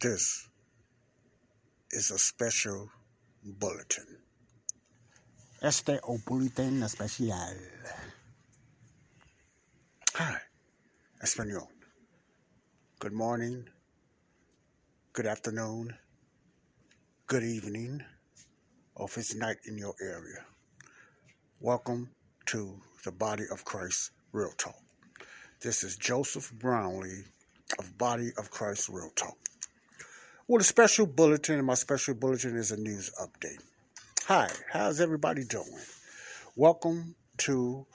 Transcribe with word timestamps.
This 0.00 0.48
is 1.90 2.12
a 2.12 2.18
special 2.18 2.88
bulletin. 3.42 4.06
Este 5.60 5.98
o 6.04 6.18
bulletin 6.24 6.84
especial. 6.84 7.56
Hi, 10.14 10.38
Espanol. 11.20 11.68
Good 13.00 13.12
morning, 13.12 13.68
good 15.12 15.26
afternoon, 15.26 15.96
good 17.26 17.42
evening, 17.42 18.04
or 18.94 19.06
if 19.06 19.18
it's 19.18 19.34
night 19.34 19.58
in 19.66 19.76
your 19.78 19.94
area. 20.00 20.44
Welcome 21.58 22.10
to 22.46 22.80
the 23.04 23.10
Body 23.10 23.44
of 23.50 23.64
Christ 23.64 24.12
Real 24.30 24.52
Talk. 24.58 24.78
This 25.60 25.82
is 25.82 25.96
Joseph 25.96 26.52
Brownlee 26.52 27.24
of 27.78 27.96
Body 27.98 28.30
of 28.38 28.50
Christ 28.50 28.88
Real 28.88 29.10
Talk. 29.14 29.36
Well, 30.46 30.60
a 30.60 30.64
special 30.64 31.06
bulletin, 31.06 31.58
and 31.58 31.66
my 31.66 31.74
special 31.74 32.14
bulletin 32.14 32.56
is 32.56 32.70
a 32.70 32.76
news 32.76 33.10
update. 33.20 33.62
Hi, 34.26 34.50
how's 34.70 35.00
everybody 35.00 35.44
doing? 35.44 35.78
Welcome 36.56 37.14
to 37.38 37.86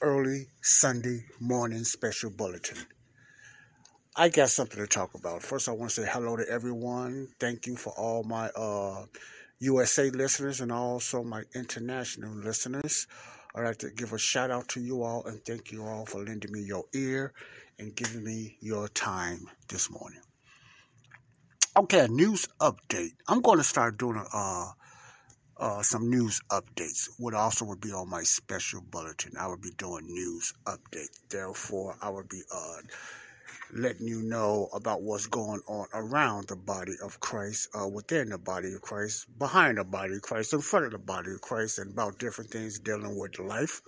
early 0.00 0.46
Sunday 0.60 1.24
morning 1.40 1.84
special 1.84 2.30
bulletin. 2.30 2.78
I 4.14 4.28
got 4.28 4.50
something 4.50 4.78
to 4.78 4.86
talk 4.86 5.14
about. 5.14 5.42
First, 5.42 5.68
I 5.68 5.72
want 5.72 5.90
to 5.92 6.02
say 6.02 6.08
hello 6.10 6.36
to 6.36 6.48
everyone. 6.48 7.28
Thank 7.40 7.66
you 7.66 7.76
for 7.76 7.92
all 7.96 8.24
my 8.24 8.48
uh, 8.48 9.06
USA 9.60 10.10
listeners 10.10 10.60
and 10.60 10.70
also 10.70 11.22
my 11.22 11.44
international 11.54 12.34
listeners. 12.34 13.06
I'd 13.54 13.64
like 13.64 13.78
to 13.78 13.90
give 13.90 14.12
a 14.12 14.18
shout 14.18 14.50
out 14.50 14.68
to 14.68 14.80
you 14.80 15.02
all 15.02 15.24
and 15.26 15.44
thank 15.44 15.72
you 15.72 15.84
all 15.84 16.06
for 16.06 16.24
lending 16.24 16.52
me 16.52 16.62
your 16.62 16.84
ear 16.94 17.34
and 17.78 17.94
giving 17.94 18.24
me 18.24 18.56
your 18.60 18.88
time 18.88 19.46
this 19.68 19.90
morning. 19.90 20.20
Okay, 21.76 22.06
news 22.08 22.48
update. 22.60 23.12
I'm 23.28 23.42
going 23.42 23.58
to 23.58 23.64
start 23.64 23.98
doing 23.98 24.24
uh, 24.32 24.70
uh, 25.58 25.82
some 25.82 26.08
news 26.08 26.40
updates. 26.50 27.08
What 27.18 27.34
also 27.34 27.64
would 27.66 27.80
be 27.80 27.92
on 27.92 28.08
my 28.08 28.22
special 28.22 28.80
bulletin. 28.80 29.32
I 29.38 29.46
would 29.46 29.60
be 29.60 29.72
doing 29.76 30.06
news 30.06 30.52
update. 30.66 31.10
Therefore, 31.28 31.96
I 32.00 32.08
would 32.08 32.28
be 32.28 32.42
uh, 32.54 32.76
letting 33.72 34.06
you 34.06 34.22
know 34.22 34.68
about 34.74 35.02
what's 35.02 35.26
going 35.26 35.60
on 35.66 35.86
around 35.94 36.48
the 36.48 36.56
body 36.56 36.92
of 37.02 37.20
Christ, 37.20 37.68
uh, 37.74 37.88
within 37.88 38.28
the 38.28 38.38
body 38.38 38.72
of 38.74 38.82
Christ, 38.82 39.26
behind 39.38 39.78
the 39.78 39.84
body 39.84 40.16
of 40.16 40.22
Christ, 40.22 40.52
in 40.52 40.60
front 40.60 40.86
of 40.86 40.92
the 40.92 40.98
body 40.98 41.32
of 41.32 41.40
Christ, 41.40 41.78
and 41.78 41.92
about 41.92 42.18
different 42.18 42.50
things 42.50 42.78
dealing 42.78 43.18
with 43.18 43.38
life, 43.38 43.80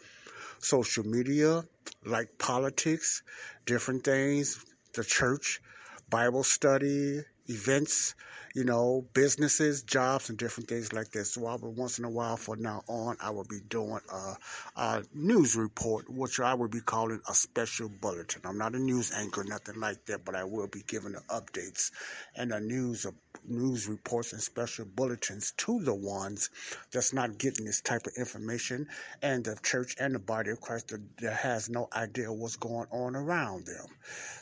social 0.59 1.05
media, 1.05 1.65
like 2.07 2.39
politics, 2.39 3.23
different 3.67 4.05
things, 4.05 4.65
the 4.95 5.05
church, 5.05 5.61
Bible 6.09 6.45
study, 6.45 7.21
events, 7.49 8.15
you 8.55 8.65
know, 8.65 9.05
businesses, 9.15 9.83
jobs, 9.83 10.29
and 10.29 10.39
different 10.39 10.69
things 10.69 10.93
like 10.93 11.11
this. 11.11 11.33
So 11.33 11.47
I 11.47 11.57
will 11.57 11.73
once 11.73 11.99
in 11.99 12.05
a 12.05 12.11
while 12.11 12.37
from 12.37 12.63
now 12.63 12.83
on, 12.89 13.17
I 13.21 13.31
will 13.31 13.45
be 13.45 13.61
doing 13.69 14.01
a, 14.13 14.37
a, 14.77 15.03
news 15.13 15.57
report, 15.57 16.09
which 16.09 16.41
I 16.41 16.55
will 16.55 16.69
be 16.69 16.81
calling 16.81 17.21
a 17.29 17.35
special 17.35 17.89
bulletin. 17.89 18.43
I'm 18.45 18.59
not 18.59 18.75
a 18.75 18.79
news 18.79 19.13
anchor, 19.13 19.45
nothing 19.45 19.81
like 19.81 20.05
that, 20.07 20.25
but 20.25 20.35
I 20.35 20.45
will 20.45 20.69
be 20.69 20.83
giving 20.87 21.13
the 21.13 21.21
updates 21.29 21.91
and 22.37 22.51
the 22.51 22.61
news 22.61 23.05
of 23.05 23.15
news 23.47 23.89
reports 23.89 24.33
and 24.33 24.41
special 24.41 24.87
bulletins 24.87 25.53
to 25.59 25.81
the 25.81 25.95
ones 25.95 26.51
that's 26.93 27.13
not 27.13 27.39
getting 27.39 27.67
this 27.67 27.81
type 27.81 28.07
of 28.07 28.13
information 28.17 28.87
and 29.23 29.45
the 29.45 29.57
church 29.63 29.97
and 30.01 30.15
the 30.15 30.19
body 30.19 30.51
of 30.51 30.61
Christ 30.61 30.93
that 31.19 31.33
has 31.33 31.69
no 31.69 31.89
idea 31.95 32.33
what's 32.33 32.57
going 32.57 32.87
on 32.91 33.17
around 33.17 33.67
them. 33.67 33.87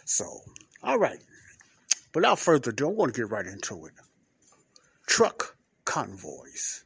So, 0.04 0.26
all 0.82 0.98
right. 0.98 1.20
Without 2.14 2.38
further 2.38 2.70
ado, 2.70 2.88
I 2.88 2.92
want 2.92 3.14
to 3.14 3.20
get 3.20 3.30
right 3.30 3.46
into 3.46 3.86
it. 3.86 3.94
Truck 5.06 5.56
convoys. 5.84 6.84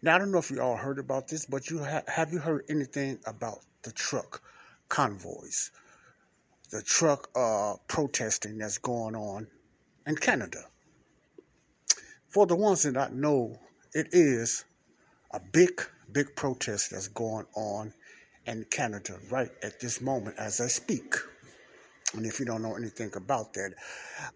Now, 0.00 0.16
I 0.16 0.18
don't 0.18 0.32
know 0.32 0.38
if 0.38 0.50
you 0.50 0.60
all 0.60 0.76
heard 0.76 0.98
about 0.98 1.28
this, 1.28 1.46
but 1.46 1.70
you 1.70 1.84
ha- 1.84 2.02
have 2.08 2.32
you 2.32 2.38
heard 2.38 2.64
anything 2.68 3.18
about 3.26 3.60
the 3.82 3.92
truck 3.92 4.42
convoys? 4.88 5.70
The 6.70 6.82
truck 6.82 7.28
uh, 7.36 7.74
protesting 7.86 8.58
that's 8.58 8.78
going 8.78 9.14
on 9.14 9.46
in 10.06 10.16
Canada. 10.16 10.64
For 12.28 12.46
the 12.46 12.56
ones 12.56 12.82
that 12.84 12.96
I 12.96 13.08
know, 13.10 13.60
it 13.92 14.08
is 14.12 14.64
a 15.30 15.40
big, 15.40 15.82
big 16.10 16.34
protest 16.34 16.90
that's 16.90 17.08
going 17.08 17.46
on 17.54 17.92
in 18.46 18.64
Canada 18.70 19.18
right 19.30 19.50
at 19.62 19.78
this 19.80 20.00
moment 20.00 20.36
as 20.38 20.60
I 20.60 20.68
speak. 20.68 21.14
And 22.14 22.26
if 22.26 22.40
you 22.40 22.46
don't 22.46 22.62
know 22.62 22.76
anything 22.76 23.10
about 23.14 23.54
that, 23.54 23.74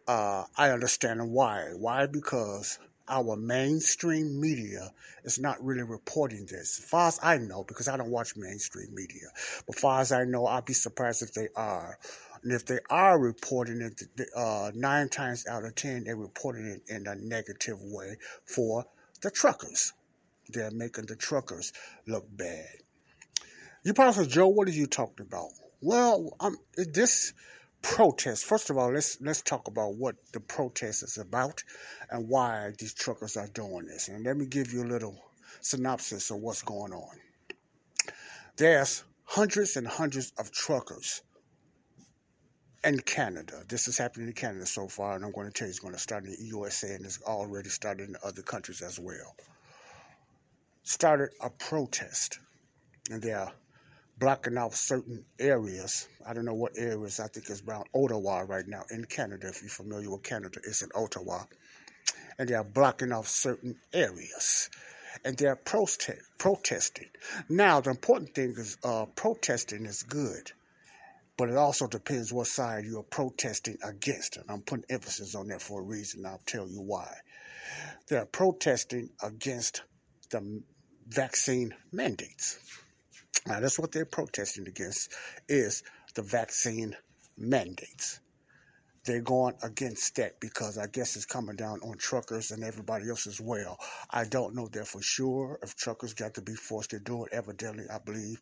uh, 0.09 0.44
I 0.56 0.70
understand 0.70 1.31
why. 1.31 1.70
Why? 1.76 2.06
Because 2.06 2.78
our 3.09 3.37
mainstream 3.37 4.41
media 4.41 4.91
is 5.25 5.38
not 5.38 5.62
really 5.64 5.82
reporting 5.82 6.47
this. 6.47 6.81
As 6.81 6.84
far 6.84 7.09
as 7.09 7.20
I 7.22 7.38
know, 7.38 7.64
because 7.64 7.88
I 7.88 7.97
don't 7.97 8.10
watch 8.10 8.37
mainstream 8.37 8.94
media, 8.94 9.28
but 9.66 9.76
as 9.76 9.81
far 9.81 10.00
as 10.00 10.12
I 10.12 10.25
know, 10.25 10.47
I'd 10.47 10.64
be 10.64 10.72
surprised 10.72 11.22
if 11.22 11.32
they 11.32 11.48
are. 11.54 11.98
And 12.42 12.53
if 12.53 12.66
they 12.66 12.78
are 12.91 13.19
reporting 13.19 13.81
it, 13.81 14.03
uh, 14.34 14.70
nine 14.75 15.08
times 15.08 15.47
out 15.47 15.64
of 15.64 15.75
ten, 15.75 16.04
they're 16.04 16.16
reporting 16.16 16.66
it 16.66 16.82
in 16.93 17.06
a 17.06 17.14
negative 17.14 17.78
way 17.81 18.16
for 18.44 18.84
the 19.22 19.31
truckers. 19.31 19.93
They're 20.48 20.70
making 20.70 21.06
the 21.06 21.16
truckers 21.16 21.72
look 22.06 22.25
bad. 22.31 22.69
You, 23.84 23.94
Pastor 23.94 24.26
Joe, 24.26 24.48
what 24.48 24.69
are 24.69 24.72
you 24.72 24.87
talking 24.87 25.26
about? 25.26 25.50
Well, 25.81 26.37
um, 26.41 26.56
this 26.76 27.32
protest. 27.82 28.44
First 28.44 28.70
of 28.70 28.78
all, 28.78 28.92
let's 28.92 29.19
let's 29.20 29.42
talk 29.42 29.69
about 29.69 29.94
what 29.97 30.16
the 30.32 30.41
protest 30.41 31.03
is 31.03 31.19
about 31.19 31.62
and 32.10 32.28
why 32.28 32.72
these 32.78 32.94
truckers 32.94 33.37
are 33.37 33.48
doing 33.48 33.87
this. 33.87 34.09
And 34.09 34.25
let 34.25 34.37
me 34.37 34.47
give 34.47 34.72
you 34.72 34.82
a 34.82 34.92
little 34.92 35.16
synopsis 35.60 36.31
of 36.31 36.38
what's 36.38 36.62
going 36.62 36.92
on. 36.92 37.16
There's 38.56 39.04
hundreds 39.25 39.76
and 39.76 39.87
hundreds 39.87 40.32
of 40.38 40.50
truckers 40.50 41.22
in 42.84 43.00
Canada. 43.00 43.62
This 43.69 43.88
is 43.88 43.98
happening 43.98 44.28
in 44.28 44.32
Canada 44.32 44.64
so 44.64 44.88
far, 44.88 45.16
and 45.16 45.25
I'm 45.25 45.32
going 45.32 45.47
to 45.48 45.53
tell 45.53 45.66
you 45.66 45.70
it's 45.70 45.81
going 45.81 45.94
to 45.94 46.00
start 46.00 46.25
in 46.25 46.31
the 46.31 46.44
USA 46.44 46.94
and 46.94 47.04
it's 47.04 47.20
already 47.22 47.69
started 47.69 48.08
in 48.08 48.16
other 48.25 48.43
countries 48.43 48.81
as 48.81 48.98
well. 48.98 49.34
Started 50.84 51.31
a 51.41 51.50
protest, 51.50 52.38
and 53.10 53.20
they 53.20 53.32
are 53.32 53.53
blocking 54.19 54.56
off 54.56 54.75
certain 54.75 55.25
areas. 55.38 56.09
I 56.27 56.32
don't 56.32 56.44
know 56.44 56.54
what 56.54 56.78
areas. 56.78 57.21
I 57.21 57.28
think 57.28 57.49
it's 57.50 57.62
around 57.62 57.87
Ottawa 57.94 58.41
right 58.41 58.66
now 58.66 58.84
in 58.91 59.04
Canada. 59.04 59.49
If 59.49 59.62
you're 59.62 59.71
familiar 59.71 60.10
with 60.10 60.22
Canada, 60.22 60.60
it's 60.65 60.82
in 60.82 60.88
Ottawa. 60.94 61.44
And 62.38 62.49
they 62.49 62.55
are 62.55 62.65
blocking 62.65 63.12
off 63.12 63.28
certain 63.28 63.76
areas. 63.93 64.71
And 65.25 65.37
they're 65.37 65.56
protest, 65.56 66.21
protesting. 66.38 67.09
Now, 67.49 67.81
the 67.81 67.91
important 67.91 68.34
thing 68.34 68.55
is 68.56 68.76
uh, 68.84 69.06
protesting 69.06 69.87
is 69.87 70.03
good. 70.03 70.53
But 71.38 71.50
it 71.50 71.56
also 71.56 71.87
depends 71.87 72.32
what 72.32 72.47
side 72.47 72.84
you're 72.84 73.03
protesting 73.03 73.76
against. 73.82 74.38
And 74.38 74.50
I'm 74.50 74.62
putting 74.62 74.87
emphasis 74.88 75.35
on 75.35 75.49
that 75.49 75.61
for 75.61 75.81
a 75.81 75.85
reason. 75.85 76.25
I'll 76.25 76.41
tell 76.46 76.67
you 76.67 76.81
why. 76.81 77.14
They're 78.08 78.26
protesting 78.26 79.11
against 79.23 79.82
the 80.31 80.62
vaccine 81.08 81.75
mandates. 81.93 82.58
Now, 83.46 83.60
that's 83.60 83.78
what 83.78 83.93
they're 83.93 84.04
protesting 84.04 84.66
against 84.66 85.12
is 85.48 85.84
the 86.14 86.22
vaccine 86.22 86.96
mandates. 87.38 88.20
They're 89.04 89.20
going 89.20 89.54
against 89.62 90.16
that 90.16 90.40
because 90.40 90.78
I 90.78 90.88
guess 90.88 91.14
it's 91.14 91.26
coming 91.26 91.54
down 91.54 91.78
on 91.84 91.96
truckers 91.96 92.50
and 92.50 92.64
everybody 92.64 93.08
else 93.08 93.28
as 93.28 93.40
well. 93.40 93.78
I 94.10 94.25
don't 94.25 94.56
know 94.56 94.66
that 94.72 94.88
for 94.88 95.00
sure. 95.00 95.60
If 95.62 95.76
truckers 95.76 96.12
got 96.12 96.34
to 96.34 96.43
be 96.43 96.54
forced 96.54 96.90
to 96.90 96.98
do 96.98 97.25
it, 97.25 97.32
evidently, 97.32 97.84
I 97.88 97.98
believe 98.04 98.40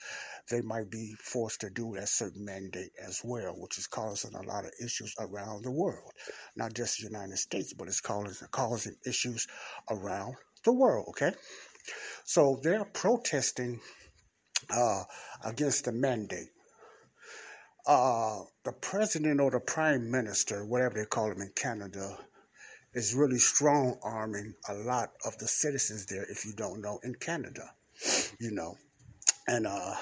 they 0.51 0.63
might 0.63 0.91
be 0.91 1.15
forced 1.21 1.61
to 1.61 1.71
do 1.71 1.93
that 1.97 2.09
certain 2.09 2.47
mandate 2.47 2.93
as 3.07 3.21
well, 3.23 3.53
which 3.59 3.77
is 3.77 3.87
causing 3.87 4.35
a 4.35 4.43
lot 4.43 4.65
of 4.65 4.71
issues 4.83 5.15
around 5.21 5.65
the 5.65 5.71
world. 5.71 6.13
Not 6.57 6.73
just 6.73 6.97
the 6.97 7.09
United 7.09 7.37
States, 7.37 7.75
but 7.75 7.87
it's 7.87 8.01
causing, 8.01 8.49
causing 8.51 8.97
issues 9.07 9.47
around 9.91 10.37
the 10.65 10.73
world, 10.73 11.09
okay? 11.11 11.33
So 12.25 12.59
they're 12.63 12.87
protesting 12.87 13.81
uh, 14.71 15.05
against 15.45 15.87
the 15.87 15.93
mandate. 15.93 16.49
uh, 17.87 18.41
the 18.65 18.73
president 18.73 19.41
or 19.41 19.51
the 19.51 19.61
prime 19.61 20.11
minister, 20.11 20.65
whatever 20.65 20.95
they 20.97 21.05
call 21.07 21.31
him 21.31 21.43
in 21.43 21.51
Canada, 21.55 22.17
is 22.95 23.15
really 23.15 23.39
strong 23.39 23.99
arming 24.03 24.55
a 24.69 24.75
lot 24.75 25.13
of 25.27 25.37
the 25.39 25.49
citizens 25.49 26.07
there, 26.07 26.27
if 26.31 26.45
you 26.47 26.53
don't 26.55 26.81
know, 26.81 27.01
in 27.05 27.15
Canada, 27.17 27.71
you 28.41 28.51
know. 28.53 28.77
And 29.49 29.67
uh, 29.67 29.95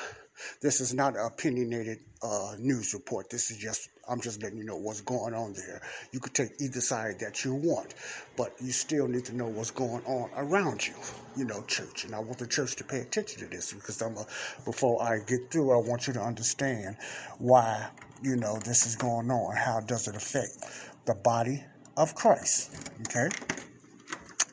this 0.62 0.80
is 0.80 0.94
not 0.94 1.16
an 1.16 1.26
opinionated 1.26 1.98
uh, 2.22 2.54
news 2.58 2.94
report. 2.94 3.30
This 3.30 3.50
is 3.50 3.58
just, 3.58 3.88
I'm 4.12 4.20
just 4.20 4.42
letting 4.42 4.58
you 4.58 4.64
know 4.64 4.76
what's 4.76 5.00
going 5.00 5.32
on 5.32 5.54
there. 5.54 5.80
You 6.12 6.20
could 6.20 6.34
take 6.34 6.60
either 6.60 6.82
side 6.82 7.18
that 7.20 7.46
you 7.46 7.54
want, 7.54 7.94
but 8.36 8.54
you 8.60 8.70
still 8.70 9.08
need 9.08 9.24
to 9.24 9.34
know 9.34 9.46
what's 9.46 9.70
going 9.70 10.04
on 10.04 10.28
around 10.36 10.86
you, 10.86 10.92
you 11.34 11.46
know, 11.46 11.62
church. 11.62 12.04
And 12.04 12.14
I 12.14 12.18
want 12.18 12.36
the 12.36 12.46
church 12.46 12.76
to 12.76 12.84
pay 12.84 13.00
attention 13.00 13.40
to 13.40 13.46
this 13.46 13.72
because 13.72 14.02
I'm 14.02 14.18
a, 14.18 14.26
before 14.66 15.02
I 15.02 15.20
get 15.26 15.50
through, 15.50 15.72
I 15.72 15.78
want 15.78 16.06
you 16.06 16.12
to 16.12 16.20
understand 16.20 16.98
why, 17.38 17.88
you 18.22 18.36
know, 18.36 18.58
this 18.58 18.84
is 18.86 18.96
going 18.96 19.30
on. 19.30 19.56
How 19.56 19.80
does 19.80 20.06
it 20.08 20.14
affect 20.14 20.58
the 21.06 21.14
body 21.14 21.64
of 21.96 22.14
Christ? 22.14 22.90
Okay? 23.08 23.28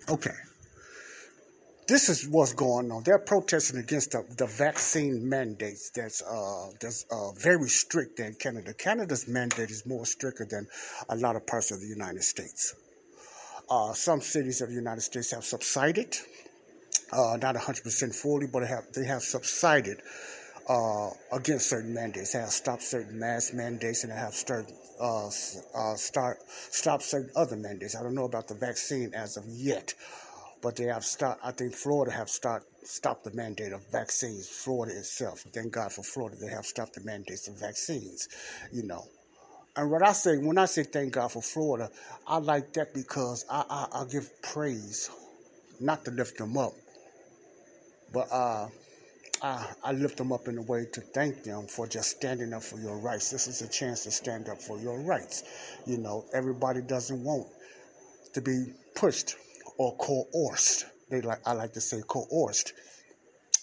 Okay 0.08 0.49
this 1.90 2.08
is 2.08 2.28
what's 2.28 2.54
going 2.54 2.92
on. 2.92 3.02
They're 3.04 3.18
protesting 3.18 3.80
against 3.80 4.12
the, 4.12 4.24
the 4.38 4.46
vaccine 4.46 5.28
mandates 5.28 5.90
that's 5.90 6.22
uh, 6.22 6.70
that's 6.80 7.04
uh, 7.12 7.32
very 7.32 7.68
strict 7.68 8.20
in 8.20 8.36
Canada. 8.36 8.76
Canada's 8.76 9.28
mandate 9.28 9.72
is 9.72 9.88
more 9.88 10.06
stricter 10.06 10.46
than 10.46 10.68
a 11.10 11.16
lot 11.16 11.36
of 11.36 11.48
parts 11.48 11.72
of 11.72 11.82
the 11.82 11.88
United 11.88 12.24
States. 12.24 12.76
Uh, 13.72 13.94
some 13.94 14.22
cities 14.22 14.62
of 14.62 14.70
the 14.70 14.76
United 14.76 15.02
States 15.02 15.32
have 15.32 15.44
subsided, 15.44 16.16
uh, 17.12 17.38
not 17.42 17.56
100% 17.56 18.16
fully, 18.16 18.46
but 18.46 18.60
they 18.60 18.68
have 18.68 18.86
they 18.94 19.06
have 19.06 19.24
subsided 19.24 20.00
uh, 20.70 21.10
against 21.32 21.70
certain 21.70 21.94
mandates. 21.94 22.34
They 22.34 22.40
have 22.40 22.50
stopped 22.50 22.84
certain 22.84 23.18
mask 23.18 23.56
mandates, 23.56 24.04
and 24.04 24.14
they 24.14 24.18
have 24.18 24.36
started 24.36 24.72
uh, 25.00 25.30
start 25.96 26.38
stop 26.48 27.02
certain 27.02 27.32
other 27.36 27.56
mandates. 27.56 27.96
I 27.96 28.04
don't 28.04 28.16
know 28.16 28.26
about 28.26 28.48
the 28.48 28.54
vaccine 28.54 29.14
as 29.16 29.38
of 29.38 29.46
yet, 29.48 29.96
but 30.62 30.76
they 30.76 30.86
have 30.86 31.06
stopped. 31.06 31.42
I 31.44 31.52
think 31.52 31.74
Florida 31.74 32.12
have 32.12 32.30
start, 32.30 32.64
stopped 32.84 33.24
the 33.24 33.32
mandate 33.34 33.74
of 33.74 33.82
vaccines. 33.92 34.48
Florida 34.48 34.98
itself, 34.98 35.46
thank 35.54 35.74
God 35.74 35.92
for 35.92 36.04
Florida, 36.04 36.38
they 36.40 36.50
have 36.50 36.66
stopped 36.66 36.94
the 36.94 37.02
mandates 37.02 37.48
of 37.48 37.60
vaccines. 37.60 38.30
You 38.72 38.84
know, 38.84 39.06
and 39.76 39.90
what 39.92 40.04
I 40.04 40.14
say 40.14 40.38
when 40.38 40.58
I 40.58 40.66
say 40.66 40.84
thank 40.84 41.14
God 41.14 41.32
for 41.32 41.42
Florida, 41.42 41.90
I 42.28 42.38
like 42.38 42.74
that 42.74 42.94
because 42.94 43.46
I 43.50 43.64
I, 43.70 44.02
I 44.02 44.06
give 44.06 44.30
praise, 44.42 45.10
not 45.80 46.06
to 46.06 46.12
lift 46.12 46.38
them 46.38 46.58
up, 46.58 46.74
but 48.14 48.28
uh. 48.32 48.68
I, 49.42 49.66
I 49.86 49.92
lift 49.94 50.18
them 50.18 50.34
up 50.34 50.50
in 50.50 50.58
a 50.58 50.62
way 50.62 50.86
to 50.92 51.00
thank 51.00 51.44
them 51.44 51.66
for 51.68 51.88
just 51.88 52.10
standing 52.18 52.52
up 52.54 52.62
for 52.62 52.78
your 52.78 52.98
rights. 52.98 53.32
This 53.32 53.48
is 53.48 53.62
a 53.62 53.70
chance 53.70 54.04
to 54.04 54.12
stand 54.12 54.50
up 54.50 54.62
for 54.62 54.78
your 54.78 55.00
rights. 55.00 55.44
You 55.86 55.98
know, 55.98 56.26
everybody 56.34 56.82
doesn't 56.82 57.24
want 57.24 57.48
to 58.34 58.42
be 58.42 58.66
pushed 58.96 59.36
or 59.80 59.96
coerced. 59.96 60.86
They 61.10 61.22
like 61.22 61.40
I 61.48 61.54
like 61.54 61.74
to 61.74 61.82
say 61.82 62.02
coerced, 62.06 62.74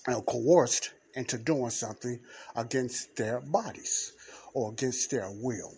you 0.09 0.15
know, 0.15 0.23
coerced 0.23 0.91
into 1.15 1.39
doing 1.39 1.71
something 1.71 2.19
against 2.57 3.15
their 3.17 3.41
bodies 3.41 4.13
or 4.55 4.73
against 4.73 5.11
their 5.11 5.31
will. 5.31 5.73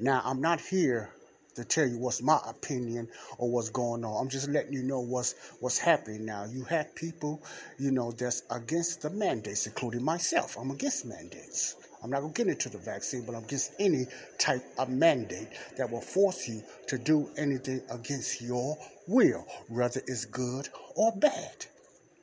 Now, 0.00 0.22
I'm 0.24 0.40
not 0.40 0.60
here 0.60 1.10
to 1.56 1.64
tell 1.64 1.86
you 1.86 1.98
what's 1.98 2.22
my 2.22 2.40
opinion 2.46 3.08
or 3.36 3.50
what's 3.50 3.68
going 3.68 4.04
on. 4.04 4.22
I'm 4.22 4.30
just 4.30 4.48
letting 4.48 4.72
you 4.72 4.84
know 4.84 5.00
what's 5.00 5.34
what's 5.60 5.76
happening 5.76 6.24
now. 6.24 6.44
You 6.44 6.62
have 6.64 6.94
people, 6.94 7.42
you 7.78 7.90
know, 7.90 8.12
that's 8.12 8.42
against 8.50 9.02
the 9.02 9.10
mandates, 9.10 9.66
including 9.66 10.04
myself. 10.04 10.56
I'm 10.56 10.70
against 10.70 11.04
mandates. 11.04 11.76
I'm 12.02 12.10
not 12.10 12.20
to 12.20 12.28
get 12.30 12.48
into 12.48 12.68
the 12.68 12.78
vaccine, 12.78 13.24
but 13.24 13.34
I'm 13.34 13.44
against 13.44 13.72
any 13.78 14.06
type 14.38 14.64
of 14.78 14.88
mandate 14.88 15.48
that 15.76 15.90
will 15.90 16.00
force 16.00 16.48
you 16.48 16.62
to 16.88 16.98
do 16.98 17.30
anything 17.36 17.80
against 17.90 18.40
your 18.40 18.76
will, 19.06 19.46
whether 19.68 20.00
it's 20.06 20.24
good 20.26 20.68
or 20.96 21.12
bad. 21.12 21.66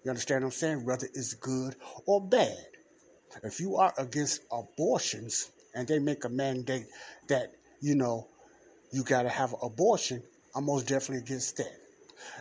You 0.03 0.09
understand 0.09 0.43
what 0.43 0.47
I'm 0.47 0.51
saying? 0.51 0.85
Whether 0.85 1.07
it's 1.07 1.33
good 1.33 1.75
or 2.05 2.21
bad. 2.21 2.57
If 3.43 3.59
you 3.59 3.77
are 3.77 3.93
against 3.97 4.41
abortions 4.51 5.49
and 5.75 5.87
they 5.87 5.99
make 5.99 6.25
a 6.25 6.29
mandate 6.29 6.85
that, 7.27 7.53
you 7.81 7.95
know, 7.95 8.27
you 8.91 9.03
got 9.03 9.23
to 9.23 9.29
have 9.29 9.53
an 9.53 9.59
abortion, 9.61 10.23
I'm 10.55 10.65
most 10.65 10.87
definitely 10.87 11.23
against 11.23 11.57
that. 11.57 11.75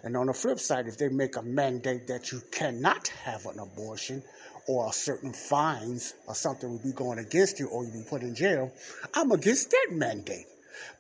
And 0.03 0.17
on 0.17 0.27
the 0.27 0.33
flip 0.33 0.59
side, 0.59 0.87
if 0.87 0.97
they 0.99 1.09
make 1.09 1.37
a 1.37 1.43
mandate 1.43 2.09
that 2.09 2.33
you 2.33 2.41
cannot 2.51 3.09
have 3.09 3.47
an 3.47 3.59
abortion, 3.59 4.23
or 4.69 4.93
certain 4.93 5.33
fines 5.33 6.15
or 6.27 6.35
something 6.35 6.71
will 6.71 6.79
be 6.79 6.93
going 6.93 7.19
against 7.19 7.59
you 7.59 7.67
or 7.69 7.85
you'll 7.85 7.95
be 7.95 8.09
put 8.09 8.23
in 8.23 8.35
jail, 8.35 8.71
I'm 9.15 9.33
against 9.33 9.71
that 9.71 9.89
mandate 9.91 10.47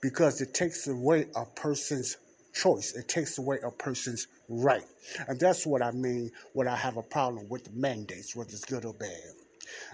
because 0.00 0.41
it 0.41 0.55
takes 0.55 0.88
away 0.88 1.26
a 1.37 1.44
person's 1.44 2.17
choice. 2.58 2.94
It 2.94 3.08
takes 3.08 3.38
away 3.38 3.58
a 3.62 3.70
person's 3.70 4.26
right. 4.49 4.84
And 5.28 5.38
that's 5.38 5.66
what 5.66 5.82
I 5.82 5.93
mean 5.93 6.31
when 6.52 6.69
I 6.69 6.76
have 6.76 6.96
a 6.96 7.02
problem 7.02 7.49
with 7.49 7.64
the 7.64 7.70
mandates, 7.70 8.34
whether 8.34 8.50
it's 8.50 8.64
good 8.64 8.84
or 8.84 8.94
bad. 8.94 9.32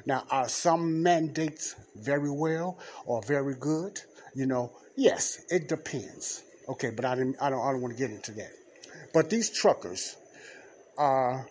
Now, 0.06 0.24
are 0.30 0.48
some 0.48 1.02
mandates 1.02 1.74
very 1.96 2.30
well 2.30 2.78
or 3.06 3.22
very 3.22 3.54
good? 3.54 4.00
You 4.34 4.46
know, 4.46 4.72
yes, 4.96 5.44
it 5.50 5.68
depends. 5.68 6.42
Okay, 6.68 6.90
but 6.90 7.04
I 7.04 7.14
didn't 7.14 7.36
I 7.40 7.50
don't 7.50 7.60
I 7.60 7.72
don't 7.72 7.82
want 7.82 7.96
to 7.96 8.00
get 8.00 8.10
into 8.10 8.32
that. 8.32 8.52
But 9.12 9.30
these 9.30 9.50
truckers 9.50 10.16
are 10.96 11.46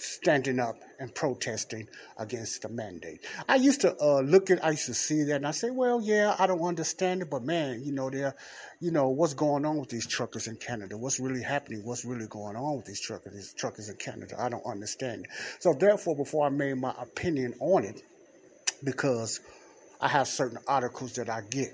standing 0.00 0.58
up 0.58 0.76
and 0.98 1.14
protesting 1.14 1.86
against 2.18 2.62
the 2.62 2.68
mandate. 2.68 3.20
I 3.48 3.56
used 3.56 3.82
to 3.82 3.96
uh, 4.00 4.20
look 4.20 4.50
at, 4.50 4.64
I 4.64 4.70
used 4.70 4.86
to 4.86 4.94
see 4.94 5.24
that, 5.24 5.36
and 5.36 5.46
I 5.46 5.50
say, 5.50 5.70
well, 5.70 6.00
yeah, 6.00 6.34
I 6.38 6.46
don't 6.46 6.62
understand 6.62 7.22
it, 7.22 7.30
but 7.30 7.42
man, 7.42 7.82
you 7.84 7.92
know, 7.92 8.10
there, 8.10 8.34
you 8.80 8.90
know, 8.90 9.08
what's 9.08 9.34
going 9.34 9.64
on 9.64 9.78
with 9.78 9.88
these 9.88 10.06
truckers 10.06 10.46
in 10.46 10.56
Canada? 10.56 10.96
What's 10.96 11.20
really 11.20 11.42
happening? 11.42 11.82
What's 11.84 12.04
really 12.04 12.26
going 12.28 12.56
on 12.56 12.76
with 12.76 12.86
these 12.86 13.00
truckers, 13.00 13.34
these 13.34 13.52
truckers 13.52 13.88
in 13.88 13.96
Canada? 13.96 14.36
I 14.38 14.48
don't 14.48 14.64
understand 14.66 15.24
it. 15.24 15.30
So 15.60 15.74
therefore, 15.74 16.16
before 16.16 16.46
I 16.46 16.50
made 16.50 16.74
my 16.74 16.94
opinion 16.98 17.54
on 17.60 17.84
it, 17.84 18.02
because 18.82 19.40
I 20.00 20.08
have 20.08 20.28
certain 20.28 20.58
articles 20.66 21.14
that 21.14 21.28
I 21.28 21.42
get 21.42 21.70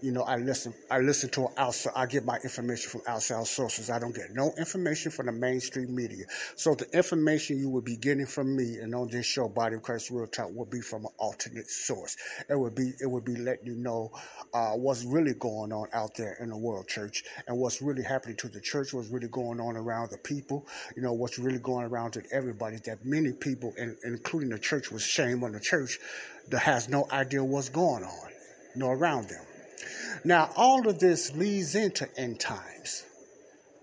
you 0.00 0.12
know, 0.12 0.22
I 0.22 0.36
listen. 0.36 0.74
I 0.90 0.98
listen 1.00 1.30
to 1.30 1.48
outside. 1.56 1.92
I 1.96 2.06
get 2.06 2.24
my 2.24 2.36
information 2.42 2.90
from 2.90 3.02
outside 3.06 3.46
sources. 3.46 3.90
I 3.90 3.98
don't 3.98 4.14
get 4.14 4.32
no 4.32 4.52
information 4.58 5.10
from 5.10 5.26
the 5.26 5.32
mainstream 5.32 5.94
media. 5.94 6.24
So 6.56 6.74
the 6.74 6.86
information 6.96 7.58
you 7.58 7.68
will 7.68 7.82
be 7.82 7.96
getting 7.96 8.26
from 8.26 8.56
me 8.56 8.76
and 8.78 8.94
on 8.94 9.08
this 9.08 9.26
show, 9.26 9.48
Body 9.48 9.76
of 9.76 9.82
Christ 9.82 10.10
Real 10.10 10.26
Talk, 10.26 10.54
will 10.54 10.66
be 10.66 10.80
from 10.80 11.04
an 11.04 11.12
alternate 11.18 11.68
source. 11.68 12.16
It 12.48 12.58
would 12.58 12.74
be. 12.74 12.92
It 13.00 13.10
would 13.10 13.24
be 13.24 13.36
letting 13.36 13.66
you 13.66 13.76
know 13.76 14.12
uh, 14.52 14.72
what's 14.72 15.04
really 15.04 15.34
going 15.34 15.72
on 15.72 15.88
out 15.92 16.14
there 16.16 16.36
in 16.40 16.50
the 16.50 16.56
world, 16.56 16.88
church, 16.88 17.24
and 17.46 17.58
what's 17.58 17.82
really 17.82 18.02
happening 18.02 18.36
to 18.36 18.48
the 18.48 18.60
church. 18.60 18.92
What's 18.92 19.08
really 19.08 19.28
going 19.28 19.60
on 19.60 19.76
around 19.76 20.10
the 20.10 20.18
people. 20.18 20.66
You 20.96 21.02
know, 21.02 21.12
what's 21.12 21.38
really 21.38 21.58
going 21.58 21.86
around 21.86 22.12
to 22.12 22.22
everybody. 22.32 22.76
That 22.84 23.04
many 23.04 23.32
people, 23.32 23.72
and 23.78 23.96
including 24.04 24.50
the 24.50 24.58
church, 24.58 24.90
was 24.90 25.02
shame 25.02 25.44
on 25.44 25.52
the 25.52 25.60
church, 25.60 25.98
that 26.50 26.60
has 26.60 26.88
no 26.88 27.06
idea 27.10 27.42
what's 27.42 27.68
going 27.68 28.04
on, 28.04 28.30
nor 28.74 28.94
around 28.94 29.28
them. 29.28 29.44
Now, 30.24 30.50
all 30.56 30.88
of 30.88 30.98
this 30.98 31.34
leads 31.34 31.74
into 31.74 32.08
end 32.18 32.40
times, 32.40 33.04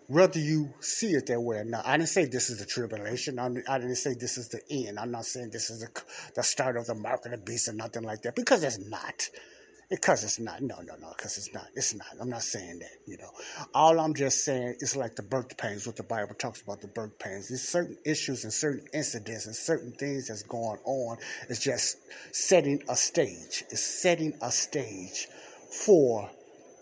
whether 0.07 0.39
you 0.39 0.73
see 0.81 1.11
it 1.11 1.27
that 1.27 1.41
way 1.41 1.57
or 1.57 1.63
not. 1.63 1.87
I 1.87 1.97
didn't 1.97 2.09
say 2.09 2.25
this 2.25 2.49
is 2.49 2.59
the 2.59 2.65
tribulation. 2.65 3.39
I 3.39 3.49
didn't 3.49 3.95
say 3.95 4.13
this 4.13 4.37
is 4.37 4.49
the 4.49 4.61
end. 4.69 4.99
I'm 4.99 5.11
not 5.11 5.25
saying 5.25 5.49
this 5.51 5.69
is 5.69 5.79
the, 5.81 6.01
the 6.35 6.43
start 6.43 6.77
of 6.77 6.85
the 6.87 6.95
mark 6.95 7.25
of 7.25 7.31
the 7.31 7.37
beast 7.37 7.69
or 7.69 7.73
nothing 7.73 8.03
like 8.03 8.21
that, 8.23 8.35
because 8.35 8.63
it's 8.63 8.79
not. 8.79 9.29
Because 9.89 10.23
it's 10.23 10.39
not. 10.39 10.61
No, 10.61 10.77
no, 10.77 10.95
no, 10.99 11.09
because 11.15 11.37
it's 11.37 11.53
not. 11.53 11.67
It's 11.75 11.93
not. 11.93 12.07
I'm 12.19 12.29
not 12.29 12.41
saying 12.41 12.79
that, 12.79 12.89
you 13.05 13.17
know. 13.17 13.29
All 13.75 13.99
I'm 13.99 14.15
just 14.15 14.43
saying 14.43 14.77
is 14.79 14.95
like 14.95 15.15
the 15.15 15.21
birth 15.21 15.55
pains, 15.57 15.85
what 15.85 15.97
the 15.97 16.03
Bible 16.03 16.33
talks 16.33 16.61
about 16.61 16.81
the 16.81 16.87
birth 16.87 17.19
pains. 17.19 17.49
There's 17.49 17.61
certain 17.61 17.97
issues 18.03 18.43
and 18.43 18.51
certain 18.51 18.87
incidents 18.93 19.45
and 19.45 19.55
certain 19.55 19.91
things 19.91 20.29
that's 20.29 20.43
going 20.43 20.79
on. 20.85 21.17
It's 21.47 21.59
just 21.59 21.97
setting 22.31 22.81
a 22.89 22.95
stage. 22.95 23.65
It's 23.69 23.83
setting 23.83 24.33
a 24.41 24.51
stage 24.51 25.27
for 25.73 26.29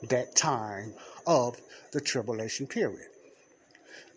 that 0.10 0.36
time 0.36 0.94
of 1.26 1.60
the 1.92 2.02
tribulation 2.02 2.68
period. 2.68 3.08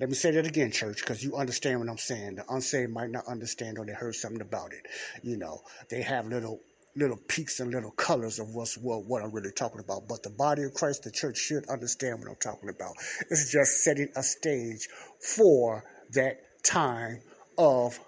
Let 0.00 0.08
me 0.08 0.16
say 0.16 0.32
that 0.32 0.46
again, 0.46 0.72
church, 0.72 0.98
because 0.98 1.22
you 1.22 1.36
understand 1.36 1.78
what 1.78 1.88
I'm 1.88 1.98
saying. 1.98 2.36
The 2.36 2.44
unsaved 2.48 2.92
might 2.92 3.10
not 3.10 3.26
understand 3.28 3.78
or 3.78 3.86
they 3.86 3.92
heard 3.92 4.14
something 4.14 4.40
about 4.40 4.72
it. 4.72 4.86
You 5.22 5.36
know, 5.36 5.62
they 5.88 6.02
have 6.02 6.26
little 6.26 6.60
little 6.96 7.16
peaks 7.16 7.58
and 7.60 7.72
little 7.72 7.90
colors 7.90 8.38
of 8.38 8.54
what's 8.54 8.76
what, 8.76 9.04
what 9.04 9.22
I'm 9.22 9.32
really 9.32 9.52
talking 9.52 9.80
about. 9.80 10.08
But 10.08 10.22
the 10.22 10.30
body 10.30 10.64
of 10.64 10.74
Christ, 10.74 11.04
the 11.04 11.10
church 11.10 11.38
should 11.38 11.68
understand 11.68 12.20
what 12.20 12.28
I'm 12.28 12.36
talking 12.36 12.68
about. 12.68 12.94
It's 13.30 13.50
just 13.50 13.82
setting 13.82 14.08
a 14.16 14.22
stage 14.22 14.88
for 15.18 15.84
that 16.12 16.40
time 16.64 17.20
of 17.58 17.98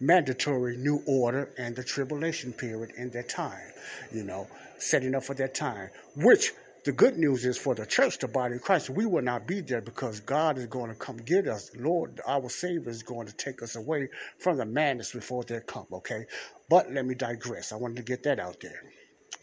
mandatory 0.00 0.76
new 0.76 1.02
order 1.06 1.50
and 1.56 1.74
the 1.74 1.84
tribulation 1.84 2.52
period 2.52 2.92
in 2.96 3.10
that 3.10 3.28
time. 3.28 3.72
You 4.12 4.24
know, 4.24 4.46
setting 4.78 5.14
up 5.14 5.24
for 5.24 5.34
that 5.34 5.54
time, 5.54 5.90
which 6.16 6.52
the 6.84 6.92
good 6.92 7.16
news 7.16 7.46
is 7.46 7.56
for 7.56 7.74
the 7.74 7.86
church, 7.86 8.18
the 8.18 8.28
body 8.28 8.56
of 8.56 8.62
Christ, 8.62 8.90
we 8.90 9.06
will 9.06 9.22
not 9.22 9.46
be 9.46 9.62
there 9.62 9.80
because 9.80 10.20
God 10.20 10.58
is 10.58 10.66
going 10.66 10.90
to 10.90 10.94
come 10.94 11.16
get 11.16 11.48
us. 11.48 11.70
Lord, 11.74 12.20
our 12.26 12.50
Savior 12.50 12.90
is 12.90 13.02
going 13.02 13.26
to 13.26 13.32
take 13.32 13.62
us 13.62 13.74
away 13.74 14.10
from 14.38 14.58
the 14.58 14.66
madness 14.66 15.12
before 15.12 15.44
they 15.44 15.60
come, 15.60 15.86
okay? 15.90 16.26
But 16.68 16.92
let 16.92 17.06
me 17.06 17.14
digress. 17.14 17.72
I 17.72 17.76
wanted 17.76 17.96
to 17.96 18.02
get 18.02 18.22
that 18.24 18.38
out 18.38 18.60
there 18.60 18.82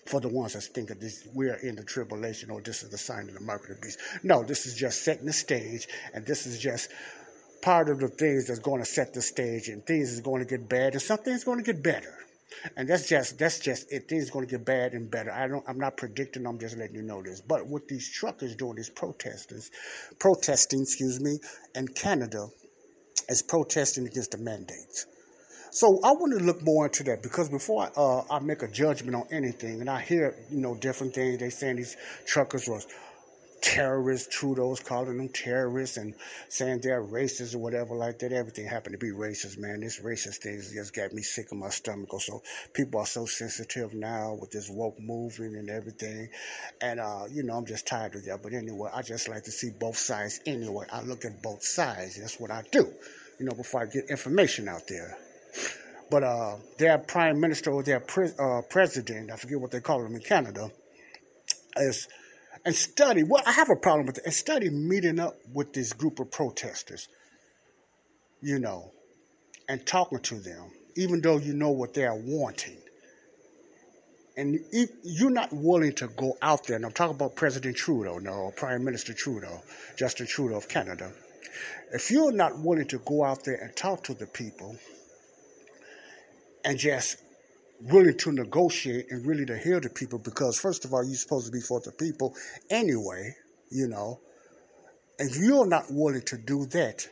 for 0.06 0.20
the 0.20 0.28
ones 0.28 0.54
that 0.54 0.62
think 0.62 0.90
that 0.90 1.00
this 1.00 1.28
we 1.34 1.50
are 1.50 1.56
in 1.56 1.76
the 1.76 1.84
tribulation 1.84 2.52
or 2.52 2.62
this 2.62 2.84
is 2.84 2.90
the 2.90 2.98
sign 2.98 3.28
of 3.28 3.34
the 3.34 3.42
mark 3.42 3.64
of 3.64 3.76
the 3.76 3.82
beast. 3.82 4.00
No, 4.22 4.44
this 4.44 4.68
is 4.68 4.76
just 4.76 5.04
setting 5.04 5.26
the 5.26 5.34
stage, 5.34 5.88
and 6.14 6.26
this 6.26 6.46
is 6.46 6.60
just 6.60 6.90
part 7.64 7.90
of 7.90 8.00
the 8.00 8.08
things 8.08 8.48
that's 8.48 8.60
going 8.60 8.82
to 8.82 8.86
set 8.86 9.16
the 9.16 9.22
stage, 9.22 9.68
and 9.68 9.84
things 9.86 10.12
is 10.12 10.22
going 10.22 10.46
to 10.46 10.48
get 10.48 10.70
bad, 10.70 10.94
and 10.94 11.02
some 11.02 11.20
things 11.20 11.44
going 11.44 11.64
to 11.64 11.74
get 11.74 11.82
better. 11.82 12.14
And 12.75 12.88
that's 12.88 13.08
just 13.08 13.38
that's 13.39 13.60
just 13.60 13.91
it. 13.91 14.08
Things 14.08 14.29
going 14.29 14.46
to 14.46 14.51
get 14.51 14.65
bad 14.65 14.93
and 14.93 15.10
better. 15.10 15.31
I 15.31 15.48
don't. 15.48 15.63
I'm 15.67 15.77
not 15.77 15.98
predicting. 15.98 16.46
I'm 16.46 16.60
just 16.60 16.77
letting 16.77 16.96
you 16.96 17.01
know 17.01 17.22
this. 17.22 17.41
But 17.41 17.67
what 17.67 17.88
these 17.88 18.10
truckers 18.12 18.55
doing, 18.55 18.75
these 18.75 18.89
protesters, 18.89 19.72
protesting, 20.20 20.81
excuse 20.81 21.20
me, 21.22 21.39
and 21.75 21.93
Canada 21.96 22.48
is 23.29 23.41
protesting 23.41 24.05
against 24.05 24.31
the 24.31 24.38
mandates. 24.38 25.05
So 25.72 25.88
I 26.03 26.12
want 26.12 26.38
to 26.38 26.43
look 26.43 26.62
more 26.62 26.86
into 26.88 27.03
that 27.05 27.24
because 27.24 27.48
before 27.48 27.89
uh, 27.96 28.24
I 28.29 28.39
make 28.39 28.62
a 28.62 28.67
judgment 28.67 29.15
on 29.15 29.24
anything, 29.31 29.79
and 29.79 29.89
I 29.89 30.01
hear 30.01 30.36
you 30.50 30.60
know 30.60 30.75
different 30.75 31.13
things, 31.13 31.39
they 31.39 31.50
saying 31.50 31.77
these 31.77 31.96
truckers 32.25 32.67
was 32.67 32.86
terrorists. 33.62 34.36
Trudeau's 34.36 34.80
calling 34.80 35.18
them 35.18 35.30
terrorists 35.30 35.98
and 35.98 36.13
saying 36.50 36.82
they're 36.82 37.03
racist 37.03 37.56
or 37.56 37.60
whatever 37.60 37.96
like 37.96 38.20
that. 38.20 38.32
Everything 38.32 38.65
happened 38.65 38.94
to 38.94 39.00
be 39.00 39.12
racist, 39.12 39.58
man. 39.58 39.80
This 39.80 40.00
racist 40.00 40.38
thing 40.38 40.62
just 40.62 40.94
got 40.94 41.13
me 41.13 41.22
sick 41.22 41.48
in 41.51 41.60
my 41.60 41.70
stomach. 41.70 42.10
So 42.20 42.41
people 42.74 43.00
are 43.00 43.06
so 43.06 43.25
sensitive 43.25 43.94
now 43.94 44.38
with 44.39 44.51
this 44.51 44.70
woke 44.70 45.00
movement 45.00 45.56
and 45.56 45.70
everything. 45.70 46.30
And, 46.82 47.00
uh, 47.00 47.25
you 47.30 47.44
know, 47.44 47.53
I'm 47.53 47.65
just 47.65 47.88
tired 47.88 48.15
of 48.15 48.25
that. 48.25 48.41
But 48.41 48.53
anyway, 48.53 48.89
I 48.94 49.01
just 49.03 49.30
like 49.30 49.44
to 49.44 49.51
see 49.51 49.70
both 49.80 49.98
sides 49.98 50.41
anyway. 50.46 50.88
I 50.91 51.01
look 51.01 51.25
at 51.25 51.41
both 51.41 51.63
sides. 51.63 52.20
That's 52.20 52.39
what 52.39 52.51
I 52.51 52.63
do, 52.72 52.91
you 53.39 53.46
know, 53.46 53.53
before 53.53 53.84
I 53.84 53.86
get 53.86 54.10
information 54.10 54.68
out 54.68 54.88
there. 54.88 55.18
But 56.10 56.24
uh, 56.24 56.56
their 56.77 56.98
prime 56.98 57.39
minister 57.39 57.72
or 57.72 57.84
their 57.84 58.01
pre- 58.01 58.34
uh, 58.38 58.62
president, 58.70 59.32
I 59.32 59.38
forget 59.38 59.62
what 59.62 59.72
they 59.72 59.80
call 59.80 60.03
him 60.03 60.13
in 60.15 60.22
Canada, 60.22 60.70
is 61.77 62.10
and 62.65 62.75
study. 62.75 63.24
Well, 63.24 63.44
I 63.46 63.51
have 63.51 63.70
a 63.70 63.75
problem 63.75 64.08
with 64.08 64.20
it. 64.20 64.25
And 64.25 64.34
study 64.34 64.70
meeting 64.70 65.20
up 65.20 65.36
with 65.53 65.74
this 65.74 65.94
group 65.94 66.20
of 66.20 66.32
protesters, 66.32 67.08
you 68.41 68.60
know, 68.60 68.91
and 69.68 69.86
talking 69.86 70.20
to 70.20 70.36
them, 70.36 70.72
even 70.96 71.22
though 71.22 71.38
you 71.38 71.53
know 71.53 71.72
what 71.72 71.94
they're 71.94 72.13
wanting. 72.13 72.77
And 74.38 74.60
if 74.72 74.89
you're 75.03 75.30
not 75.30 75.51
willing 75.51 75.94
to 75.96 76.08
go 76.08 76.38
out 76.41 76.65
there, 76.65 76.77
and 76.77 76.86
I'm 76.86 76.94
talking 76.94 77.15
about 77.15 77.36
President 77.36 77.75
Trudeau, 77.75 78.18
no, 78.18 78.51
Prime 78.56 78.84
Minister 78.84 79.13
Trudeau, 79.13 79.62
Justin 79.98 80.25
Trudeau 80.25 80.56
of 80.56 80.70
Canada. 80.70 81.12
If 81.94 82.10
you're 82.10 82.32
not 82.32 82.58
willing 82.60 82.88
to 82.88 83.00
go 83.00 83.25
out 83.25 83.44
there 83.44 83.56
and 83.56 83.75
talk 83.75 84.03
to 84.06 84.13
the 84.13 84.25
people 84.25 84.77
and 86.63 86.77
just 86.77 87.18
willing 87.82 88.18
to 88.18 88.32
negotiate 88.32 89.08
and 89.10 89.26
really 89.26 89.46
to 89.46 89.58
hear 89.58 89.80
the 89.80 89.90
people 89.90 90.20
because 90.20 90.60
first 90.60 90.86
of 90.86 90.94
all 90.94 91.04
you're 91.04 91.16
supposed 91.16 91.46
to 91.46 91.52
be 91.52 91.62
for 91.62 91.80
the 91.82 91.92
people 91.92 92.36
anyway 92.70 93.34
you 93.72 93.88
know. 93.88 94.20
If 95.18 95.38
you're 95.38 95.66
not 95.66 95.86
willing 95.90 96.22
to 96.24 96.38
do 96.38 96.66
that. 96.68 97.08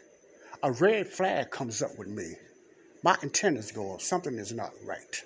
A 0.61 0.71
red 0.73 1.07
flag 1.07 1.51
comes 1.51 1.81
up 1.81 1.97
with 1.97 2.09
me. 2.09 2.33
My 3.01 3.15
antennas 3.23 3.71
go 3.71 3.93
up. 3.93 4.01
Something 4.01 4.37
is 4.37 4.51
not 4.51 4.71
right. 4.85 5.23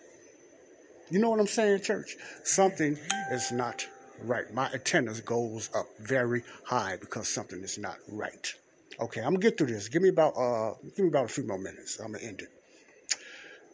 You 1.10 1.20
know 1.20 1.30
what 1.30 1.40
i'm 1.40 1.48
saying 1.48 1.82
church? 1.82 2.16
Something 2.44 2.98
is 3.32 3.52
not 3.52 3.88
right. 4.22 4.52
My 4.54 4.70
antennas 4.72 5.22
goes 5.22 5.70
up 5.76 5.88
very 6.00 6.44
high 6.66 6.98
because 7.00 7.28
something 7.28 7.62
is 7.64 7.78
not 7.78 7.98
right. 8.10 8.54
Okay 9.00 9.22
i'm 9.22 9.34
gonna 9.34 9.40
get 9.40 9.58
through 9.58 9.68
this. 9.68 9.90
Give 9.90 10.02
me 10.02 10.10
about 10.10 10.34
uh 10.38 10.74
give 10.96 11.06
me 11.06 11.10
about 11.10 11.26
a 11.26 11.34
few 11.34 11.46
more 11.46 11.58
minutes. 11.58 12.00
I'm 12.00 12.14
gonna 12.14 12.24
end 12.24 12.42
it. 12.42 12.50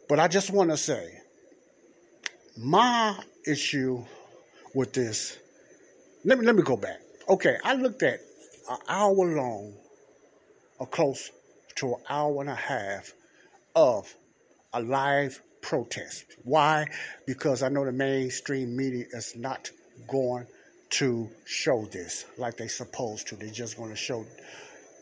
But 0.08 0.20
I 0.20 0.28
just 0.28 0.50
want 0.50 0.72
to 0.72 0.78
say, 0.78 1.19
my 2.60 3.18
issue 3.48 4.04
with 4.76 4.94
this, 4.94 5.38
let 6.26 6.38
me, 6.38 6.46
let 6.46 6.56
me 6.56 6.62
go 6.62 6.76
back. 6.76 7.00
Okay, 7.28 7.56
I 7.64 7.76
looked 7.76 8.04
at 8.04 8.20
an 8.70 8.78
hour 8.88 9.14
long, 9.14 9.74
or 10.78 10.88
close 10.88 11.32
to 11.76 11.96
an 11.96 12.02
hour 12.10 12.42
and 12.42 12.50
a 12.50 12.56
half 12.56 13.14
of 13.76 14.14
a 14.74 14.82
live 14.82 15.42
protest. 15.62 16.26
Why? 16.44 16.88
Because 17.26 17.64
I 17.64 17.70
know 17.70 17.86
the 17.86 17.92
mainstream 17.92 18.76
media 18.76 19.06
is 19.12 19.36
not 19.36 19.72
going 20.08 20.46
to 20.92 21.30
show 21.46 21.86
this 21.86 22.26
like 22.38 22.58
they 22.58 22.68
supposed 22.68 23.28
to. 23.30 23.36
They're 23.36 23.50
just 23.50 23.78
going 23.78 23.92
to 23.92 23.96
show 23.96 24.26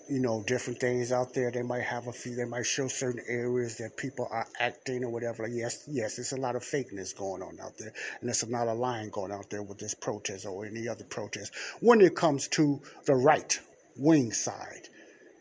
you 0.09 0.19
know, 0.19 0.43
different 0.45 0.79
things 0.79 1.11
out 1.11 1.33
there. 1.33 1.51
They 1.51 1.63
might 1.63 1.83
have 1.83 2.07
a 2.07 2.13
few, 2.13 2.35
they 2.35 2.45
might 2.45 2.65
show 2.65 2.87
certain 2.87 3.23
areas 3.27 3.77
that 3.77 3.97
people 3.97 4.27
are 4.31 4.47
acting 4.59 5.03
or 5.03 5.09
whatever. 5.09 5.43
Like, 5.43 5.53
yes, 5.53 5.83
yes, 5.87 6.19
it's 6.19 6.31
a 6.31 6.37
lot 6.37 6.55
of 6.55 6.63
fakeness 6.63 7.15
going 7.15 7.41
on 7.41 7.59
out 7.61 7.77
there. 7.77 7.93
And 8.19 8.29
there's 8.29 8.43
a 8.43 8.49
lot 8.49 8.67
of 8.67 8.77
lying 8.77 9.09
going 9.09 9.31
out 9.31 9.49
there 9.49 9.63
with 9.63 9.79
this 9.79 9.93
protest 9.93 10.45
or 10.45 10.65
any 10.65 10.87
other 10.87 11.03
protest. 11.03 11.53
When 11.79 12.01
it 12.01 12.15
comes 12.15 12.47
to 12.49 12.81
the 13.05 13.15
right 13.15 13.59
wing 13.97 14.31
side, 14.31 14.87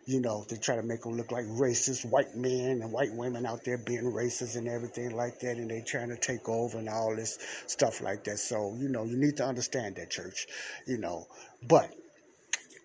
you 0.06 0.20
know, 0.20 0.44
they 0.48 0.56
try 0.56 0.76
to 0.76 0.82
make 0.82 1.02
them 1.02 1.16
look 1.16 1.32
like 1.32 1.44
racist 1.44 2.08
white 2.08 2.36
men 2.36 2.80
and 2.80 2.92
white 2.92 3.12
women 3.12 3.44
out 3.44 3.64
there 3.64 3.78
being 3.78 4.04
racist 4.04 4.56
and 4.56 4.68
everything 4.68 5.10
like 5.10 5.40
that. 5.40 5.56
And 5.56 5.70
they 5.70 5.82
trying 5.82 6.10
to 6.10 6.16
take 6.16 6.48
over 6.48 6.78
and 6.78 6.88
all 6.88 7.14
this 7.14 7.38
stuff 7.66 8.00
like 8.00 8.24
that. 8.24 8.38
So, 8.38 8.76
you 8.78 8.88
know, 8.88 9.04
you 9.04 9.16
need 9.16 9.36
to 9.38 9.44
understand 9.44 9.96
that, 9.96 10.10
church, 10.10 10.46
you 10.86 10.98
know. 10.98 11.26
But, 11.66 11.92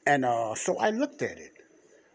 and 0.05 0.25
uh, 0.25 0.55
so 0.55 0.77
I 0.77 0.89
looked 0.89 1.21
at 1.21 1.37
it 1.37 1.51